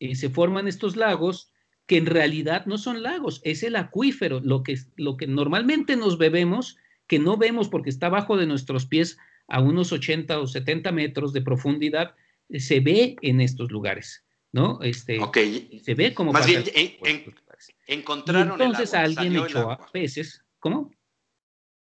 [0.00, 1.52] Eh, se forman estos lagos
[1.86, 6.18] que en realidad no son lagos, es el acuífero, lo que, lo que normalmente nos
[6.18, 10.92] bebemos, que no vemos porque está abajo de nuestros pies a unos 80 o 70
[10.92, 12.14] metros de profundidad,
[12.48, 14.80] eh, se ve en estos lugares, ¿no?
[14.82, 15.18] Este,
[15.82, 16.32] Se ve como...
[16.32, 16.64] Más bien,
[17.86, 20.90] encontraron entonces alguien echó peces, ¿cómo?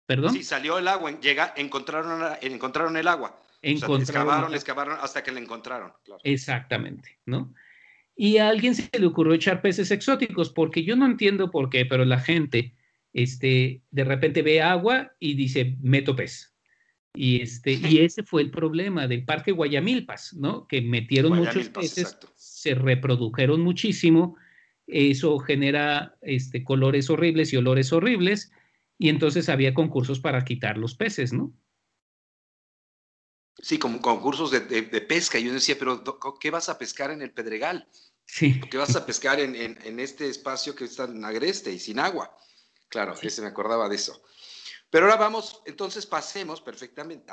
[0.07, 0.33] ¿Perdón?
[0.33, 3.41] Sí, salió el agua, llega, encontraron, encontraron el agua.
[3.63, 5.93] Encontraron, excavaron, excavaron hasta que la encontraron.
[6.23, 7.53] Exactamente, ¿no?
[8.15, 11.85] Y a alguien se le ocurrió echar peces exóticos, porque yo no entiendo por qué,
[11.85, 12.75] pero la gente
[13.13, 16.55] este, de repente ve agua y dice, meto pez.
[17.15, 20.67] Y, este, y ese fue el problema del Parque Guayamilpas, ¿no?
[20.67, 24.37] Que metieron muchos peces, se reprodujeron muchísimo,
[24.87, 28.53] eso genera este, colores horribles y olores horribles,
[28.99, 31.55] y entonces había concursos para quitar los peces, ¿no?
[33.59, 34.61] Sí, como concursos de,
[35.09, 35.39] pesca.
[35.39, 36.05] Y yo decía, pero
[36.41, 37.89] ¿qué vas a pescar en el Pedregal?
[38.27, 38.61] Sí.
[38.71, 42.37] ¿Qué vas a pescar en, este espacio que está en agreste y sin agua?
[42.89, 44.23] Claro, se me acordaba de eso.
[44.91, 47.33] Pero ahora vamos, entonces pasemos perfectamente,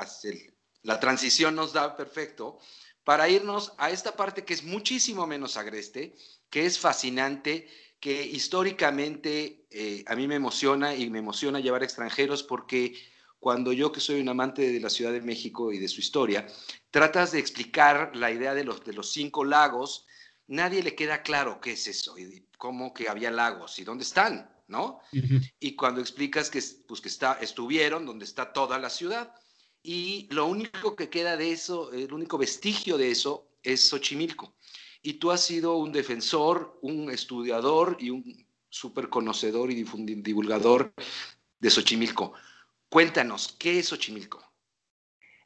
[0.81, 2.59] la transición nos da perfecto
[3.03, 6.15] para irnos a esta parte que es muchísimo menos agreste,
[6.49, 7.67] que es fascinante,
[7.99, 12.95] que históricamente eh, a mí me emociona y me emociona llevar extranjeros porque
[13.39, 16.47] cuando yo que soy un amante de la Ciudad de México y de su historia,
[16.91, 20.05] tratas de explicar la idea de los, de los cinco lagos,
[20.47, 24.52] nadie le queda claro qué es eso y cómo que había lagos y dónde están,
[24.73, 24.99] ¿no?
[25.59, 29.33] Y cuando explicas que, pues, que está, estuvieron donde está toda la ciudad
[29.81, 34.55] y lo único que queda de eso, el único vestigio de eso es Xochimilco
[35.01, 39.85] y tú has sido un defensor, un estudiador y un súper conocedor y
[40.23, 40.93] divulgador
[41.59, 42.33] de Xochimilco.
[42.89, 44.41] Cuéntanos, ¿qué es Xochimilco?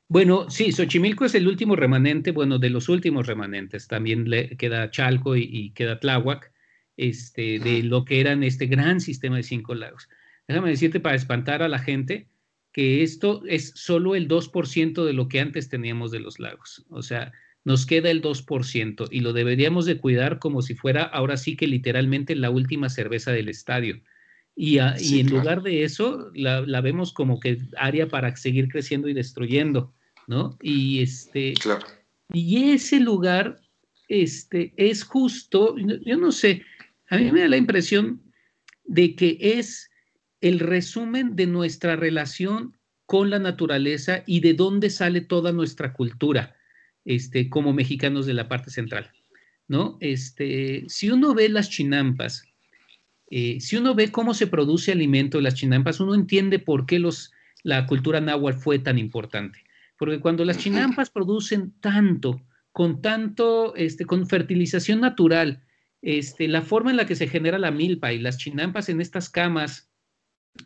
[0.07, 3.87] Bueno, sí, Xochimilco es el último remanente, bueno, de los últimos remanentes.
[3.87, 6.53] También le queda Chalco y, queda Tláhuac,
[6.97, 10.09] este, de lo que eran este gran sistema de cinco lagos.
[10.47, 12.27] Déjame decirte para espantar a la gente
[12.71, 16.85] que esto es solo el 2% de lo que antes teníamos de los lagos.
[16.89, 17.31] O sea,
[17.63, 21.67] nos queda el 2% y lo deberíamos de cuidar como si fuera ahora sí que
[21.67, 24.01] literalmente la última cerveza del estadio.
[24.55, 29.93] Y, en lugar de eso, la, vemos como que área para seguir creciendo y destruyendo,
[30.25, 30.57] ¿no?
[30.61, 31.53] Y este,
[32.33, 33.59] y ese lugar,
[34.07, 36.63] este, es justo, yo no sé,
[37.09, 38.21] a mí me da la impresión
[38.83, 39.89] de que es
[40.41, 46.55] el resumen de nuestra relación con la naturaleza y de dónde sale toda nuestra cultura
[47.05, 49.09] este, como mexicanos de la parte central,
[49.67, 49.97] ¿no?
[50.01, 52.43] Este, si uno ve las chinampas,
[53.29, 56.99] eh, si uno ve cómo se produce alimento en las chinampas, uno entiende por qué
[56.99, 57.31] los,
[57.63, 59.63] la cultura náhuatl fue tan importante.
[59.97, 62.41] Porque cuando las chinampas producen tanto,
[62.71, 65.63] con tanto, este, con fertilización natural,
[66.01, 69.29] este, la forma en la que se genera la milpa y las chinampas en estas
[69.29, 69.89] camas,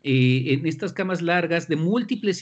[0.02, 2.40] eh, en estas camas largas de múltiples,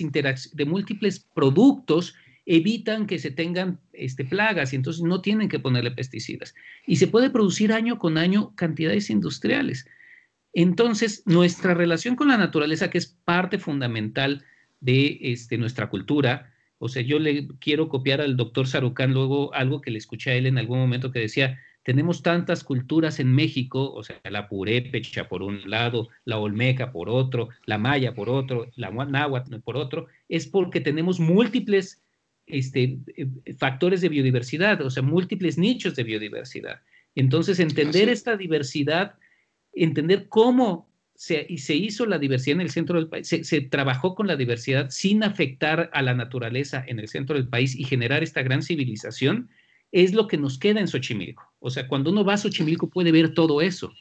[0.52, 2.14] de múltiples productos
[2.46, 6.54] evitan que se tengan este, plagas y entonces no tienen que ponerle pesticidas.
[6.86, 9.86] Y se puede producir año con año cantidades industriales.
[10.52, 14.44] Entonces, nuestra relación con la naturaleza, que es parte fundamental
[14.80, 19.80] de este, nuestra cultura, o sea, yo le quiero copiar al doctor Sarucán luego algo
[19.80, 23.92] que le escuché a él en algún momento que decía, tenemos tantas culturas en México,
[23.92, 28.70] o sea, la purépecha por un lado, la olmeca por otro, la maya por otro,
[28.76, 32.02] la náhuatl por otro, es porque tenemos múltiples
[32.46, 33.26] este, eh,
[33.58, 36.80] factores de biodiversidad, o sea, múltiples nichos de biodiversidad.
[37.14, 39.14] Entonces, entender esta diversidad,
[39.72, 44.14] entender cómo se, se, hizo la diversidad en el centro del país, se, se, trabajó
[44.14, 48.22] con la diversidad sin afectar a la naturaleza en el centro del país y generar
[48.22, 49.50] esta gran civilización,
[49.92, 51.52] es lo que nos queda en Xochimilco.
[51.58, 53.92] O sea, cuando uno va a Xochimilco puede ver todo eso.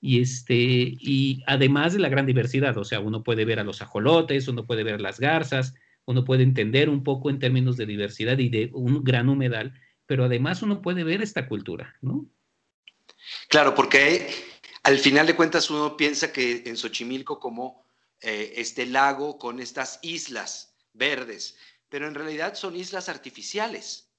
[0.00, 3.82] Y, este, y además de la gran diversidad, o sea, uno puede ver a los
[3.82, 5.74] ajolotes, uno puede ver las garzas,
[6.06, 9.74] uno puede entender un poco en términos de diversidad y de un gran humedal,
[10.06, 12.26] pero además uno puede ver esta cultura, ¿no?
[13.48, 14.28] Claro, porque
[14.82, 17.84] al final de cuentas uno piensa que en Xochimilco como
[18.22, 21.56] eh, este lago con estas islas verdes,
[21.88, 24.09] pero en realidad son islas artificiales.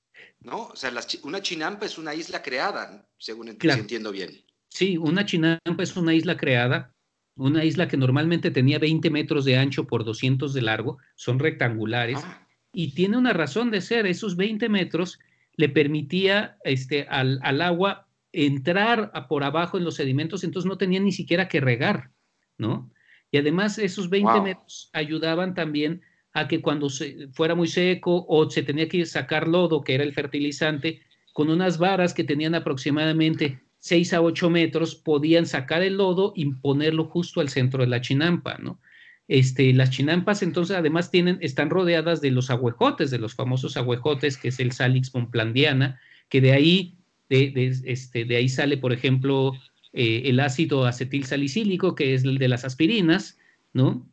[0.41, 0.67] ¿No?
[0.67, 0.91] O sea,
[1.23, 4.43] una chinampa es una isla creada, según entiendo bien.
[4.69, 6.93] Sí, una chinampa es una isla creada,
[7.35, 12.19] una isla que normalmente tenía 20 metros de ancho por 200 de largo, son rectangulares,
[12.23, 12.47] ah.
[12.73, 15.19] y tiene una razón de ser, esos 20 metros
[15.55, 21.11] le permitía este, al, agua entrar por abajo en los sedimentos, entonces no tenía ni
[21.11, 22.11] siquiera que regar,
[22.57, 22.89] ¿no?
[23.29, 26.01] Y además esos 20 metros ayudaban también
[26.33, 30.03] a que cuando se, fuera muy seco o se tenía que sacar lodo, que era
[30.03, 31.01] el fertilizante,
[31.33, 36.45] con unas varas que tenían aproximadamente 6 a 8 metros, podían sacar el lodo y
[36.53, 38.79] ponerlo justo al centro de la chinampa, ¿no?
[39.27, 44.37] Este, las chinampas entonces además tienen, están rodeadas de los agüejotes, de los famosos agüejotes,
[44.37, 46.97] que es el Salix montplandiana, que de ahí,
[47.29, 49.53] de, este, de ahí sale, por ejemplo,
[49.93, 53.39] eh, el ácido acetil salicílico, que es el de las aspirinas,
[53.71, 54.05] ¿no?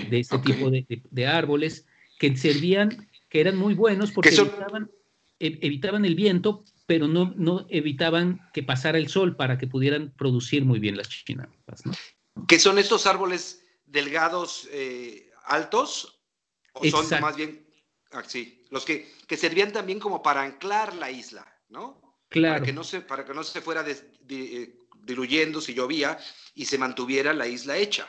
[0.00, 1.86] De este tipo de, árboles
[2.18, 8.40] que servían, que eran muy buenos porque e, evitaban, el viento, pero no, no evitaban
[8.52, 11.84] que pasara el sol para que pudieran producir muy bien las chinampas.
[11.84, 11.92] ¿no?
[12.46, 16.20] ¿Qué son estos árboles delgados eh, altos?
[16.72, 17.66] ¿O son más bien
[18.12, 18.60] así?
[18.62, 22.18] Ah, los que, que servían también como para anclar la isla, ¿no?
[22.28, 22.54] Claro.
[22.54, 24.74] Para que no se, para que no se fuera eh,
[25.04, 26.18] diluyendo si llovía
[26.54, 28.06] y se mantuviera la isla hecha.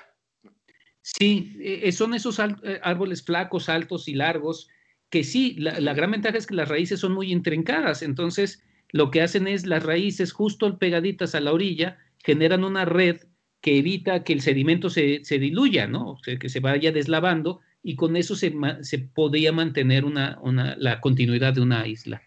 [1.04, 4.70] Sí, eh, son esos eh, árboles flacos, altos y largos,
[5.10, 9.22] que sí, la, gran ventaja es que las raíces son muy intrincadas, entonces lo que
[9.22, 13.18] hacen es las raíces justo pegaditas a la orilla generan una red
[13.60, 16.12] que evita que el sedimento se, diluya, ¿no?
[16.12, 20.40] O sea, que se vaya deslavando y con eso se, se podía mantener una,
[20.78, 22.22] la continuidad de una isla.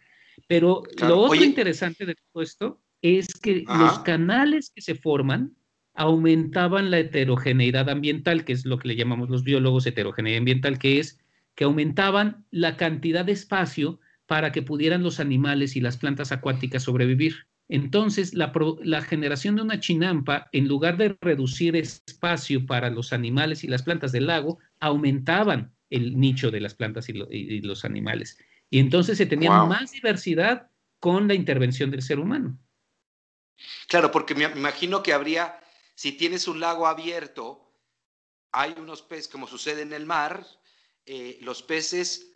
[0.47, 5.56] Pero lo otro interesante de todo esto es que los canales que se forman
[5.97, 11.01] aumentaban la heterogeneidad ambiental, que es lo que le llamamos los biólogos heterogeneidad ambiental, que
[11.01, 11.19] es
[11.55, 16.83] que aumentaban la cantidad de espacio para que pudieran los animales y las plantas acuáticas
[16.83, 17.47] sobrevivir.
[17.69, 18.53] Entonces, la,
[19.03, 24.13] generación de una chinampa, en lugar de reducir espacio para los animales y las plantas
[24.13, 28.39] del lago, aumentaban el nicho de las plantas y, los animales.
[28.71, 30.69] Y entonces se tenía más diversidad
[31.01, 32.59] con la intervención del ser humano.
[33.89, 35.59] Claro, porque me imagino que habría
[35.97, 37.73] si tienes un lago abierto,
[38.53, 40.47] hay unos peces, como sucede en el mar,
[41.07, 42.33] eh, los peces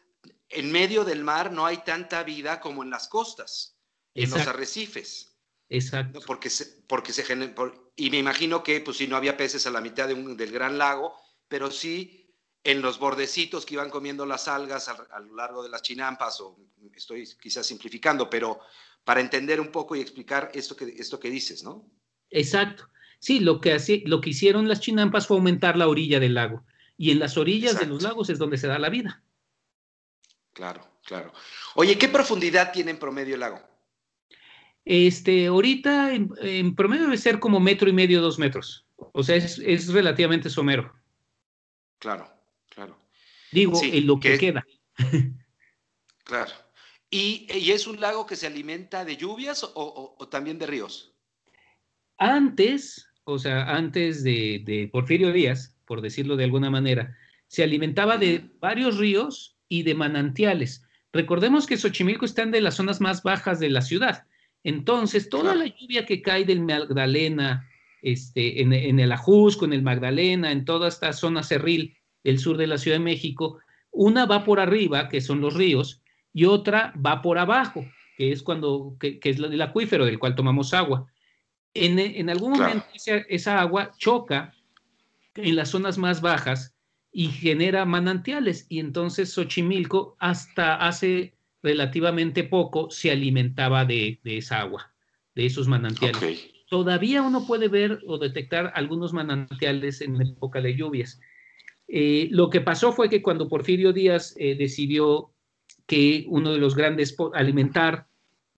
[0.48, 3.76] en medio del mar no hay tanta vida como en las costas,
[4.14, 5.36] en los arrecifes.
[5.68, 6.20] Exacto.
[6.26, 7.24] Porque se, porque se
[7.94, 11.14] y me imagino que pues si no había peces a la mitad del gran lago,
[11.46, 15.68] pero sí en los bordecitos que iban comiendo las algas a, a, lo largo de
[15.68, 16.58] las chinampas, o
[16.94, 18.60] estoy quizás simplificando, pero
[19.04, 21.88] para entender un poco y explicar esto que, esto que dices, ¿no?
[22.30, 22.88] Exacto.
[23.20, 26.64] Sí, lo que, lo que hicieron las chinampas fue aumentar la orilla del lago.
[26.96, 29.22] Y en las orillas de los lagos es donde se da la vida.
[30.54, 31.32] Claro, claro.
[31.74, 33.60] Oye, ¿qué profundidad tiene en promedio el lago?
[34.86, 38.86] Este, ahorita en, promedio debe ser como metro y medio, dos metros.
[38.96, 40.94] O sea, es, relativamente somero.
[41.98, 42.26] Claro,
[42.70, 42.98] claro.
[43.52, 44.66] Digo, en lo que, queda.
[46.24, 46.52] claro.
[47.10, 51.14] ¿Y, es un lago que se alimenta de lluvias o también de ríos?
[52.16, 57.16] Antes, o sea, antes de, Porfirio Díaz, por decirlo de alguna manera,
[57.46, 60.84] se alimentaba de varios ríos y de manantiales.
[61.12, 64.26] Recordemos que Xochimilco está en de las zonas más bajas de la ciudad.
[64.62, 67.68] Entonces, toda la lluvia que cae del Magdalena,
[68.02, 72.56] este, en, en, el Ajusco, en el Magdalena, en toda esta zona cerril del sur
[72.56, 73.58] de la Ciudad de México,
[73.90, 76.02] una va por arriba, que son los ríos,
[76.32, 77.84] y otra va por abajo,
[78.16, 81.10] que es cuando, que, que es el acuífero del cual tomamos agua.
[81.74, 84.54] En, algún momento esa, agua choca
[85.36, 86.74] en las zonas más bajas
[87.12, 88.66] y genera manantiales.
[88.68, 94.92] Y entonces Xochimilco hasta hace relativamente poco se alimentaba de, esa agua,
[95.34, 96.50] de esos manantiales.
[96.68, 101.20] Todavía uno puede ver o detectar algunos manantiales en época de lluvias.
[101.88, 105.32] Eh, lo que pasó fue que cuando Porfirio Díaz eh, decidió
[105.86, 108.06] que uno de los grandes alimentar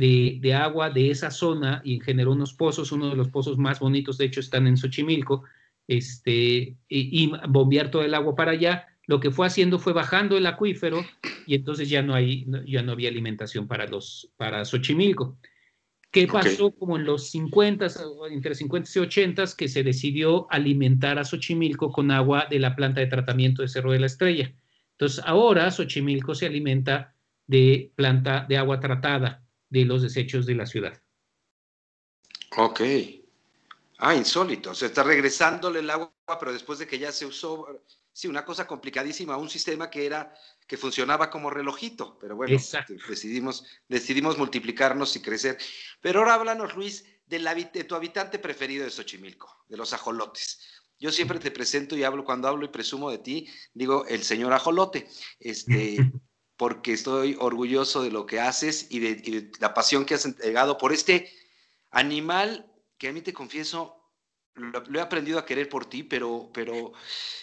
[0.03, 4.19] de, agua de esa zona y generó unos pozos, uno de los pozos más bonitos,
[4.19, 5.45] de hecho, están en Xochimilco,
[5.87, 10.47] este, y, bombear todo el agua para allá, lo que fue haciendo fue bajando el
[10.47, 11.05] acuífero
[11.47, 15.39] y entonces ya no, hay, ya no había alimentación para, los, para Xochimilco.
[16.11, 17.87] ¿Qué pasó como en los 50,
[18.31, 23.01] entre 50 y 80, que se decidió alimentar a Xochimilco con agua de la planta
[23.01, 24.53] de tratamiento de Cerro de la Estrella?
[24.93, 27.15] Entonces ahora Xochimilco se alimenta
[27.47, 29.42] de planta de agua tratada
[29.73, 31.03] de los desechos de la ciudad.
[32.59, 32.83] Ok.
[33.99, 34.75] Ah, insólito.
[34.75, 37.67] Se está regresándole el agua, pero después de que ya se usó,
[38.13, 40.35] sí, una cosa complicadísima, un sistema que era
[40.67, 42.57] que funcionaba como relojito, pero bueno,
[43.09, 45.57] decidimos, decidimos multiplicarnos y crecer.
[46.03, 50.61] Pero ahora háblanos, Luis, de, tu habitante preferido de Xochimilco, de los ajolotes.
[50.99, 54.53] Yo siempre te presento y hablo, cuando hablo y presumo de ti, digo el señor
[54.53, 55.09] ajolote,
[55.41, 55.97] este,
[56.57, 60.93] porque estoy orgulloso de lo que haces y de, la pasión que has entregado por
[60.93, 61.31] este
[61.91, 64.03] animal que a mí te confieso,
[64.55, 66.93] lo, he aprendido a querer por ti, pero, pero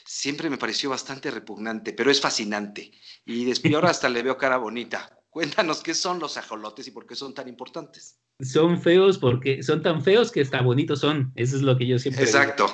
[0.06, 2.92] siempre me pareció bastante repugnante, pero es fascinante.
[3.26, 5.20] Y después ahora hasta le veo cara bonita.
[5.30, 8.20] Cuéntanos qué son los ajolotes y por qué son tan importantes.
[8.40, 11.32] Son feos porque son tan feos que hasta bonitos son.
[11.36, 12.68] Eso es lo que yo siempre Exacto.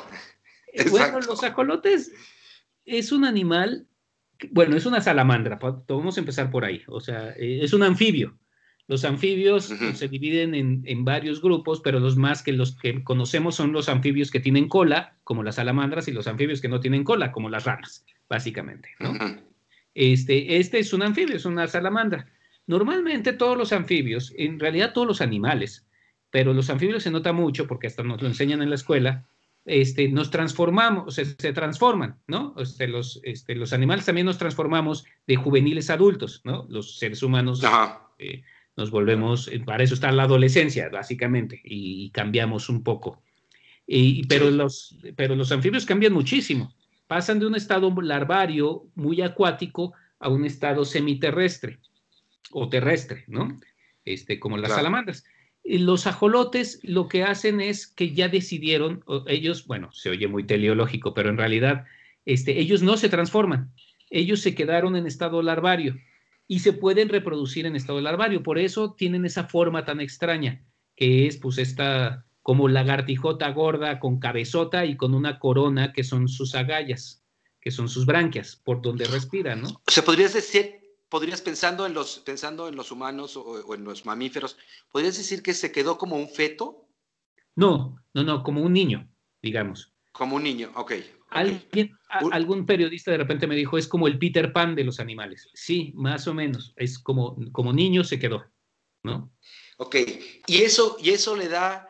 [0.73, 0.91] Digo.
[0.91, 2.11] Bueno, los ajolotes
[2.85, 3.87] es un animal,
[4.51, 6.81] bueno, es una salamandra, vamos a empezar por ahí.
[6.87, 8.37] O sea, eh, es un anfibio.
[8.87, 13.71] Los anfibios se dividen en, varios grupos, pero los más que los que conocemos son
[13.71, 17.31] los anfibios que tienen cola, como las salamandras, y los anfibios que no tienen cola,
[17.31, 18.89] como las ranas, básicamente.
[19.95, 22.27] este, este es un anfibio, es una salamandra.
[22.67, 25.87] Normalmente todos los anfibios, en realidad todos los animales,
[26.29, 29.25] pero los anfibios se nota mucho porque hasta nos lo enseñan en la escuela,
[29.65, 32.53] este, nos transformamos, se, se transforman, ¿no?
[32.57, 36.67] Este, los, este, los animales también nos transformamos de juveniles a adultos, ¿no?
[36.69, 37.63] Los seres humanos
[38.19, 38.43] eh,
[38.77, 43.23] nos volvemos, eh, para eso está la adolescencia, básicamente, y, cambiamos un poco.
[43.87, 46.73] Y, pero, los, pero los anfibios cambian muchísimo.
[47.07, 51.79] Pasan de un estado larvario muy acuático a un estado semiterrestre
[52.51, 53.59] o terrestre, ¿no?
[54.03, 55.23] Este, como las salamandras.
[55.65, 61.15] Los ajolotes lo que hacen es que ya decidieron, ellos, bueno, se oye muy teleológico,
[61.15, 61.85] pero en realidad
[62.25, 63.71] este, ellos no se transforman,
[64.11, 65.95] ellos se quedaron en estado larvario
[66.47, 68.43] y se pueden reproducir en estado larvario.
[68.43, 70.63] Por eso tienen esa forma tan extraña,
[70.95, 76.27] que es pues esta como lagartijota gorda con cabezota y con una corona que son
[76.27, 77.23] sus agallas,
[77.59, 79.69] que son sus branquias, por donde respiran, ¿no?
[79.69, 80.75] O sea, podrías decir,
[81.09, 84.57] podrías pensando en los, pensando en los humanos o, en los mamíferos,
[84.91, 86.87] ¿podrías decir que se quedó como un feto?
[87.55, 89.09] No, no, no, como un niño,
[89.41, 89.93] digamos.
[90.11, 90.93] Como un niño, ok.
[91.29, 95.49] Alguien, algún periodista de repente me dijo, es como el Peter Pan de los animales.
[95.53, 96.73] Sí, más o menos.
[96.77, 98.45] Es como, como niño se quedó,
[99.03, 99.33] ¿no?
[99.77, 99.95] Ok,
[100.47, 101.89] y eso, y eso le da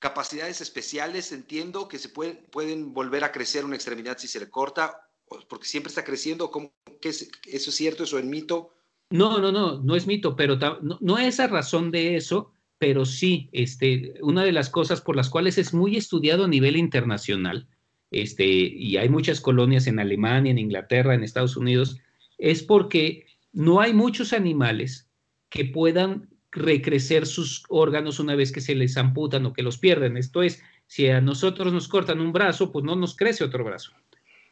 [0.00, 4.50] capacidades especiales, entiendo, que se pueden, pueden volver a crecer una extremidad si se le
[4.50, 5.09] corta,
[5.48, 6.50] porque siempre está creciendo.
[6.50, 6.72] ¿Cómo,
[7.02, 8.04] ¿Eso es cierto?
[8.04, 8.74] ¿Eso es mito?
[9.10, 13.04] No, no, no, no es mito, pero no, no es a razón de eso, pero
[13.04, 17.68] sí, este, una de las cosas por las cuales es muy estudiado a nivel internacional
[18.10, 21.98] este, y hay muchas colonias en Alemania, en Inglaterra, en Estados Unidos,
[22.38, 25.08] es porque no hay muchos animales
[25.48, 30.16] que puedan recrecer sus órganos una vez que se les amputan o que los pierden.
[30.16, 33.92] Esto es, si a nosotros nos cortan un brazo, pues no nos crece otro brazo.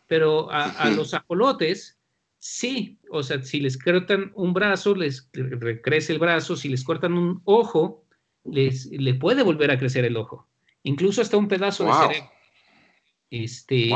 [0.09, 1.99] Pero a, los ajolotes,
[2.39, 5.31] sí, o sea, si les cortan un brazo, les
[5.83, 8.07] crece el brazo, si les cortan un ojo,
[8.45, 10.49] les, le puede volver a crecer el ojo,
[10.83, 12.31] incluso hasta un pedazo de cerebro.
[13.31, 13.91] Este,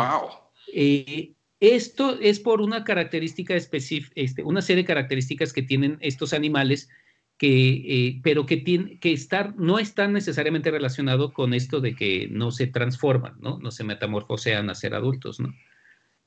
[0.74, 6.34] eh, esto es por una característica específica, este, una serie de características que tienen estos
[6.34, 6.90] animales,
[7.38, 12.28] que, eh, pero que, tiene, que estar, no están necesariamente relacionados con esto de que
[12.30, 13.58] no se transforman, ¿no?
[13.58, 15.40] no se metamorfosean a ser adultos.
[15.40, 15.54] ¿no?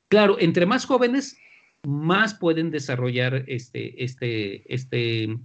[0.08, 1.38] Claro, entre más jóvenes,
[1.84, 5.38] más pueden desarrollar este, este, este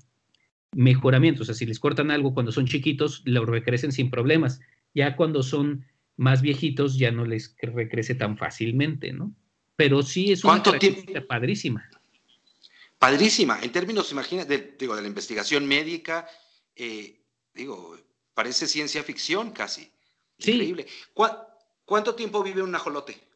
[0.72, 1.42] mejoramiento.
[1.42, 4.60] O sea, si les cortan algo cuando son chiquitos, lo recrecen sin problemas.
[4.94, 5.86] Ya cuando son
[6.16, 9.34] más viejitos ya no les recrece tan fácilmente, ¿no?
[9.76, 11.88] Pero sí es una característica padrísima.
[12.98, 13.58] Padrísima.
[13.62, 16.28] En términos, imagínate, digo, de la investigación médica,
[16.76, 17.22] eh,
[17.54, 17.96] digo,
[18.34, 19.90] parece ciencia ficción casi.
[20.38, 20.52] Sí.
[20.52, 20.86] Increíble.
[21.86, 23.29] ¿Cuánto tiempo vive un ajolote?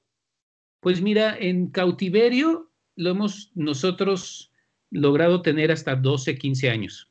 [0.84, 4.52] Pues mira, en cautiverio lo hemos nosotros
[4.90, 7.10] logrado tener hasta 12, 15 años.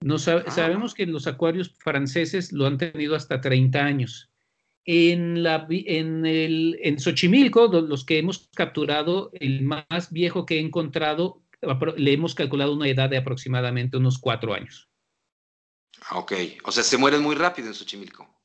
[0.00, 0.18] No ah.
[0.18, 4.28] Sabemos que los acuarios franceses lo han tenido hasta 30 años.
[4.84, 10.60] En, la, en, el, en Xochimilco, los que hemos capturado, el más viejo que he
[10.60, 11.44] encontrado,
[11.96, 14.90] le hemos calculado una edad de aproximadamente unos cuatro años.
[16.08, 16.32] Ah, ok,
[16.64, 18.35] o sea, se mueren muy rápido en Xochimilco.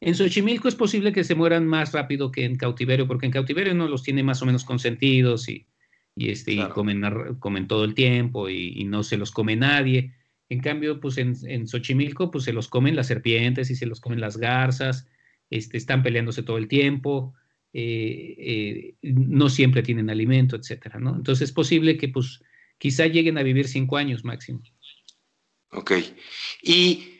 [0.00, 3.74] En Xochimilco es posible que se mueran más rápido que en cautiverio, porque en cautiverio
[3.74, 5.66] no los tiene más o menos consentidos y,
[6.14, 7.02] y, este, comen,
[7.38, 10.12] comen, todo el tiempo y, no se los come nadie.
[10.48, 14.00] En cambio, pues en, en, Xochimilco, pues se los comen las serpientes y se los
[14.00, 15.08] comen las garzas,
[15.50, 17.34] este, están peleándose todo el tiempo,
[17.72, 21.16] eh, eh, no siempre tienen alimento, etcétera, ¿no?
[21.16, 22.42] Entonces es posible que, pues,
[22.78, 24.62] quizá lleguen a vivir cinco años máximo.
[25.72, 25.92] Ok.
[26.62, 27.15] Y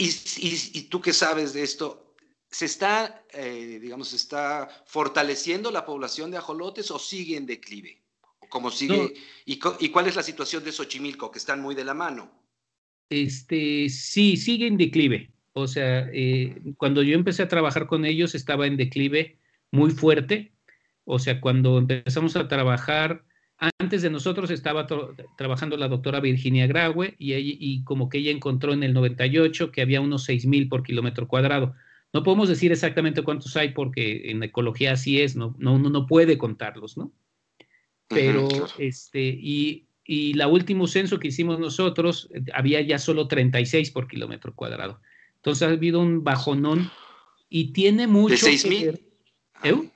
[0.00, 2.14] y, tú qué sabes de esto,
[2.50, 8.02] ¿se está, eh, digamos, se está fortaleciendo la población de ajolotes o sigue en declive?
[8.48, 9.14] ¿Cómo sigue?
[9.44, 12.32] ¿Y, cuál es la situación de Xochimilco, que están muy de la mano?
[13.10, 15.30] Este, sí, sigue en declive.
[15.52, 19.38] O sea, eh, cuando yo empecé a trabajar con ellos estaba en declive
[19.70, 20.52] muy fuerte.
[21.04, 23.24] O sea, cuando empezamos a trabajar,
[23.60, 24.86] antes de nosotros estaba
[25.36, 29.82] trabajando la doctora Virginia Graue y, y, como que ella encontró en el 98 que
[29.82, 31.74] había unos 6.000 por kilómetro cuadrado.
[32.12, 36.06] No podemos decir exactamente cuántos hay porque en ecología así es, no, no uno no
[36.06, 37.12] puede contarlos, ¿no?
[38.08, 38.48] Pero,
[38.78, 44.08] este, y, y la último censo que hicimos nosotros, eh, había ya solo 36 por
[44.08, 45.00] kilómetro cuadrado.
[45.36, 46.90] Entonces ha habido un bajonón
[47.48, 48.46] y tiene mucho...
[48.46, 49.00] ¿De 6.000?
[49.62, 49.90] ¿Eh?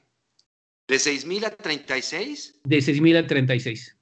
[0.87, 2.61] ¿De 6.000 a 36?
[2.65, 3.97] De 6.000 a 36.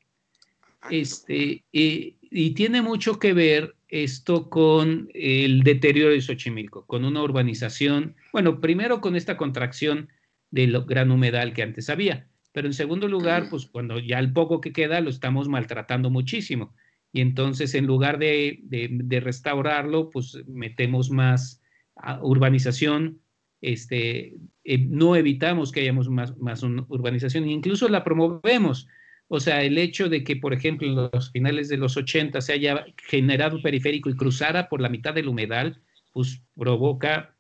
[0.91, 8.17] Este, y tiene mucho que ver esto con el deterioro de Xochimilco, con una urbanización,
[8.33, 10.09] bueno, primero con esta contracción
[10.51, 14.61] del gran humedal que antes había, pero en segundo lugar, pues cuando ya el poco
[14.61, 16.75] que queda lo estamos maltratando muchísimo.
[17.13, 21.63] Y entonces en lugar de, de restaurarlo, pues metemos más
[21.97, 23.21] ah, urbanización,
[23.63, 24.35] este,
[24.65, 28.89] eh, no evitamos que hayamos más, más urbanización, incluso la promovemos.
[29.29, 32.53] O sea, el hecho de que, por ejemplo, en los finales de los 80 se
[32.53, 35.81] haya generado un periférico y cruzara por la mitad del humedal,
[36.13, 37.35] pues provoca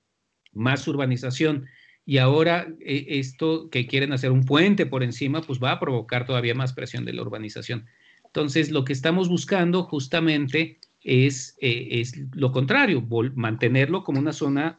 [0.52, 1.66] más urbanización.
[2.06, 6.24] Y ahora eh, esto que quieren hacer un puente por encima, pues va a provocar
[6.24, 7.86] todavía más presión de la urbanización.
[8.24, 14.78] Entonces, lo que estamos buscando justamente es, eh, es lo contrario, mantenerlo como una zona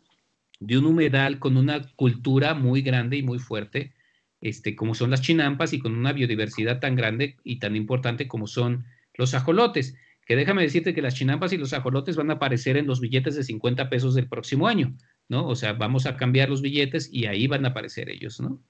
[0.65, 3.93] de un humedal con una cultura muy grande y muy fuerte,
[4.39, 8.47] este, como son las chinampas y con una biodiversidad tan grande y tan importante como
[8.47, 9.95] son los ajolotes.
[10.25, 13.35] Que déjame decirte que las chinampas y los ajolotes van a aparecer en los billetes
[13.35, 14.95] de 50 pesos del próximo año,
[15.27, 15.45] ¿no?
[15.47, 18.61] O sea, vamos a cambiar los billetes y ahí van a aparecer ellos, ¿no?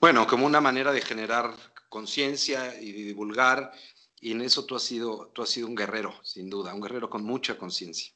[0.00, 1.54] Bueno, como una manera de generar
[1.88, 3.70] conciencia y de divulgar,
[4.20, 7.08] y en eso tú has sido, tú has sido un guerrero, sin duda, un guerrero
[7.08, 8.12] con mucha conciencia.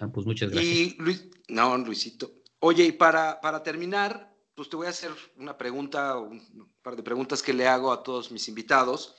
[0.00, 0.74] Ah, pues muchas gracias.
[0.74, 2.30] Y Luis, no, Luisito.
[2.60, 7.02] Oye, y para, para terminar, pues te voy a hacer una pregunta, un par de
[7.02, 9.14] preguntas que le hago a todos mis invitados.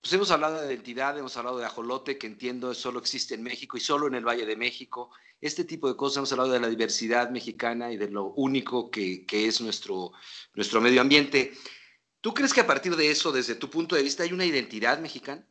[0.00, 3.76] Pues hemos hablado de identidad, hemos hablado de ajolote, que entiendo solo existe en México
[3.76, 5.10] y solo en el Valle de México.
[5.40, 9.24] Este tipo de cosas, hemos hablado de la diversidad mexicana y de lo único que,
[9.26, 10.12] que es nuestro,
[10.54, 11.52] nuestro medio ambiente.
[12.20, 14.98] ¿Tú crees que a partir de eso, desde tu punto de vista, hay una identidad
[14.98, 15.46] mexicana?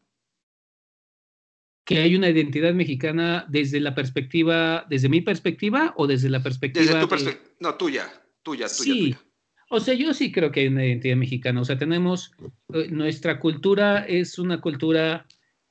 [1.94, 6.86] Que hay una identidad mexicana desde la perspectiva, desde mi perspectiva o desde la perspectiva...
[6.86, 8.12] Desde tu perspectiva, no, tuya,
[8.44, 8.94] tuya, tuya.
[8.94, 9.16] Sí,
[9.70, 12.32] o sea, yo sí creo que hay una identidad mexicana, o sea, tenemos,
[12.74, 15.26] eh, nuestra cultura es una cultura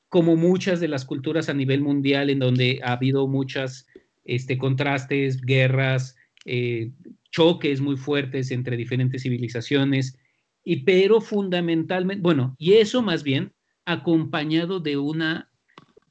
[0.09, 3.87] como muchas de las culturas a nivel mundial en donde ha habido muchas
[4.25, 6.17] este, contrastes, guerras,
[6.47, 6.91] eh,
[7.31, 10.19] choques muy fuertes entre diferentes civilizaciones,
[10.65, 13.53] y pero fundamentalmente, bueno, y eso más bien
[13.85, 15.50] acompañado de una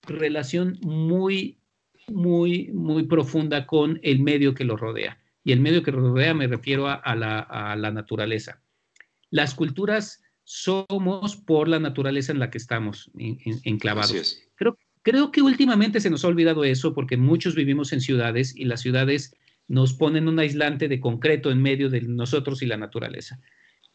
[0.04, 1.60] relación muy,
[2.08, 5.20] muy, muy profunda con el medio que lo rodea.
[5.44, 8.62] Y el medio que lo rodea me refiero a, la, naturaleza.
[9.30, 13.12] Las culturas somos por la naturaleza en la que estamos
[13.64, 14.42] enclavados.
[14.56, 18.66] Creo, creo que últimamente se nos ha olvidado eso porque muchos vivimos en ciudades y
[18.66, 19.36] las ciudades
[19.68, 23.40] nos ponen un aislante de concreto en medio de nosotros y la naturaleza.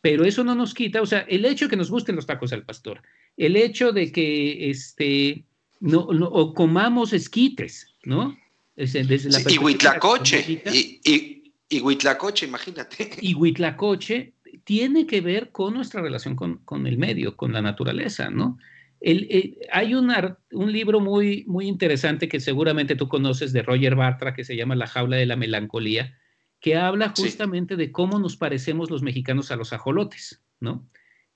[0.00, 2.52] Pero eso no nos quita, o sea, el hecho de que nos gusten los tacos
[2.52, 3.02] al pastor,
[3.36, 5.44] el hecho de que este,
[5.84, 8.36] no, o comamos esquites, ¿no?
[8.74, 13.10] Desde, la y Huitlacoche, y, y, Huitlacoche, imagínate.
[13.20, 14.32] Y Huitlacoche
[14.64, 18.56] tiene que ver con nuestra relación con, el medio, con la naturaleza, ¿no?
[19.00, 24.44] El, hay un libro muy, muy interesante que seguramente tú conoces de Roger Bartra que
[24.44, 26.18] se llama La jaula de la melancolía,
[26.60, 30.88] que habla justamente de cómo nos parecemos los mexicanos a los ajolotes, ¿no?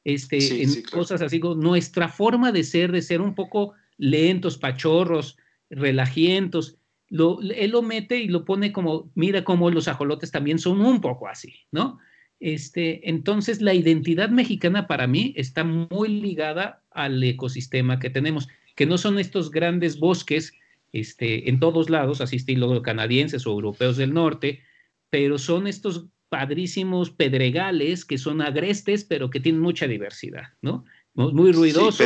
[0.05, 5.37] Este, en cosas así, nuestra forma de ser, de ser un poco lentos, pachorros,
[5.69, 6.77] relajientos.
[7.09, 11.01] Lo, él lo mete y lo pone como, mira cómo los ajolotes también son un
[11.01, 11.99] poco así, ¿no?
[12.41, 18.87] Este, entonces, la identidad mexicana para mí está muy ligada al ecosistema que tenemos, que
[18.87, 20.53] no son estos grandes bosques
[20.93, 24.63] este, en todos lados, así estilo canadienses o europeos del norte,
[25.11, 30.85] pero son estos padrísimos pedregales que son agrestes, pero que tienen mucha diversidad, ¿no?
[31.15, 31.99] Muy ruidosos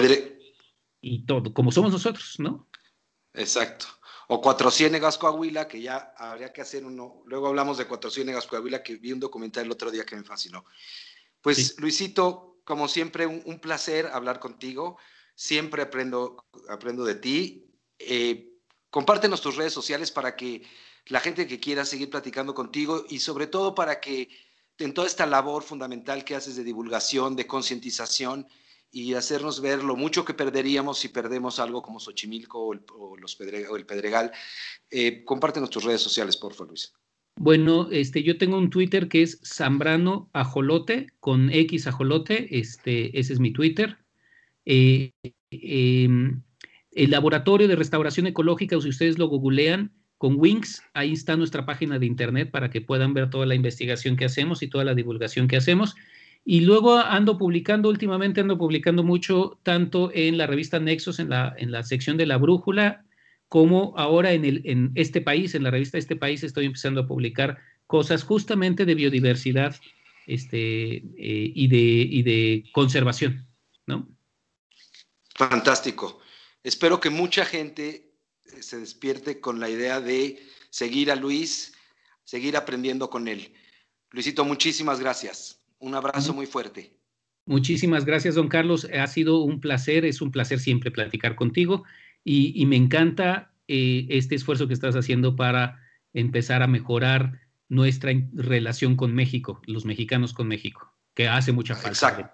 [1.02, 2.68] y todo, como somos nosotros, ¿no?
[3.34, 3.86] Exacto.
[4.28, 7.22] O Cuatro Ciénegas Coahuila, que ya habría que hacer uno.
[7.26, 10.22] Luego hablamos de Cuatro Ciénegas Coahuila, que vi un documental el otro día que me
[10.22, 10.64] fascinó.
[11.40, 14.96] Pues Luisito, como siempre, un, placer hablar contigo.
[15.34, 17.66] Siempre aprendo, aprendo de ti.
[17.98, 18.52] Eh,
[18.88, 20.62] compártenos tus redes sociales para que
[21.06, 24.28] la gente que quiera seguir platicando contigo y sobre todo para que
[24.78, 28.46] en toda esta labor fundamental que haces de divulgación, de concientización
[28.92, 32.82] y hacernos ver lo mucho que perderíamos si perdemos algo como Xochimilco o el,
[33.18, 34.30] los Pedregal.
[34.90, 36.92] Eh, comparte tus redes sociales, por favor, Luis.
[37.36, 43.32] Bueno, este, yo tengo un Twitter que es Zambrano Ajolote, con X Ajolote, este, ese
[43.32, 43.96] es mi Twitter.
[44.66, 45.12] Eh,
[45.50, 46.42] em,
[46.90, 51.98] el Laboratorio de Restauración Ecológica, si ustedes lo googlean, con Wings, ahí está nuestra página
[51.98, 55.48] de internet para que puedan ver toda la investigación que hacemos y toda la divulgación
[55.48, 55.96] que hacemos.
[56.44, 61.54] Y luego ando publicando, últimamente ando publicando mucho, tanto en la revista Nexos, en la,
[61.56, 63.04] en la sección de la brújula,
[63.48, 67.06] como ahora en, el, en este país, en la revista Este País, estoy empezando a
[67.06, 69.76] publicar cosas justamente de biodiversidad
[70.26, 71.02] este, eh,
[71.54, 73.46] y, de, y de conservación,
[73.86, 74.08] ¿no?
[75.34, 76.20] Fantástico.
[76.64, 78.14] Espero que mucha gente
[78.46, 81.74] eh, se despierte con la idea de seguir a Luis,
[82.24, 83.52] seguir aprendiendo con él.
[84.10, 85.61] Luisito, muchísimas gracias.
[85.82, 86.96] Un abrazo muy fuerte.
[87.44, 88.86] Muchísimas gracias, don Carlos.
[88.96, 91.82] Ha sido un placer, es un placer siempre platicar contigo
[92.22, 98.94] y, me encanta eh, este esfuerzo que estás haciendo para empezar a mejorar nuestra relación
[98.94, 101.88] con México, los mexicanos con México, que hace mucha falta.
[101.90, 102.30] Exacto.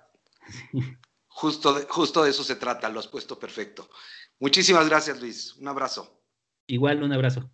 [1.28, 3.88] Justo de, justo de eso se trata, lo has puesto perfecto.
[4.40, 5.56] Muchísimas gracias, Luis.
[5.56, 6.22] Un abrazo.
[6.66, 7.50] Igual, un abrazo.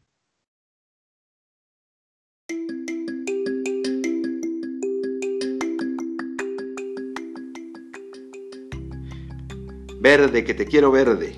[10.05, 11.35] Verde, que te quiero verde.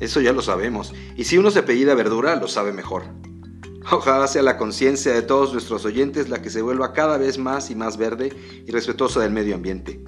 [0.00, 0.92] Eso ya lo sabemos.
[1.16, 3.04] Y si uno se apellida verdura, lo sabe mejor.
[3.92, 7.70] Ojalá sea la conciencia de todos nuestros oyentes la que se vuelva cada vez más
[7.70, 8.32] y más verde
[8.66, 10.02] y respetuosa del medio ambiente.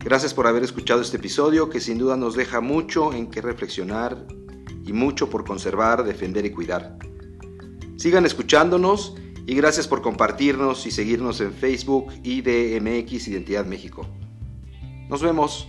[0.00, 4.26] Gracias por haber escuchado este episodio que sin duda nos deja mucho en qué reflexionar
[4.84, 6.98] y mucho por conservar, defender y cuidar.
[7.94, 9.14] Sigan escuchándonos
[9.46, 14.04] y gracias por compartirnos y seguirnos en Facebook IDMX Identidad México.
[15.08, 15.68] Nos vemos.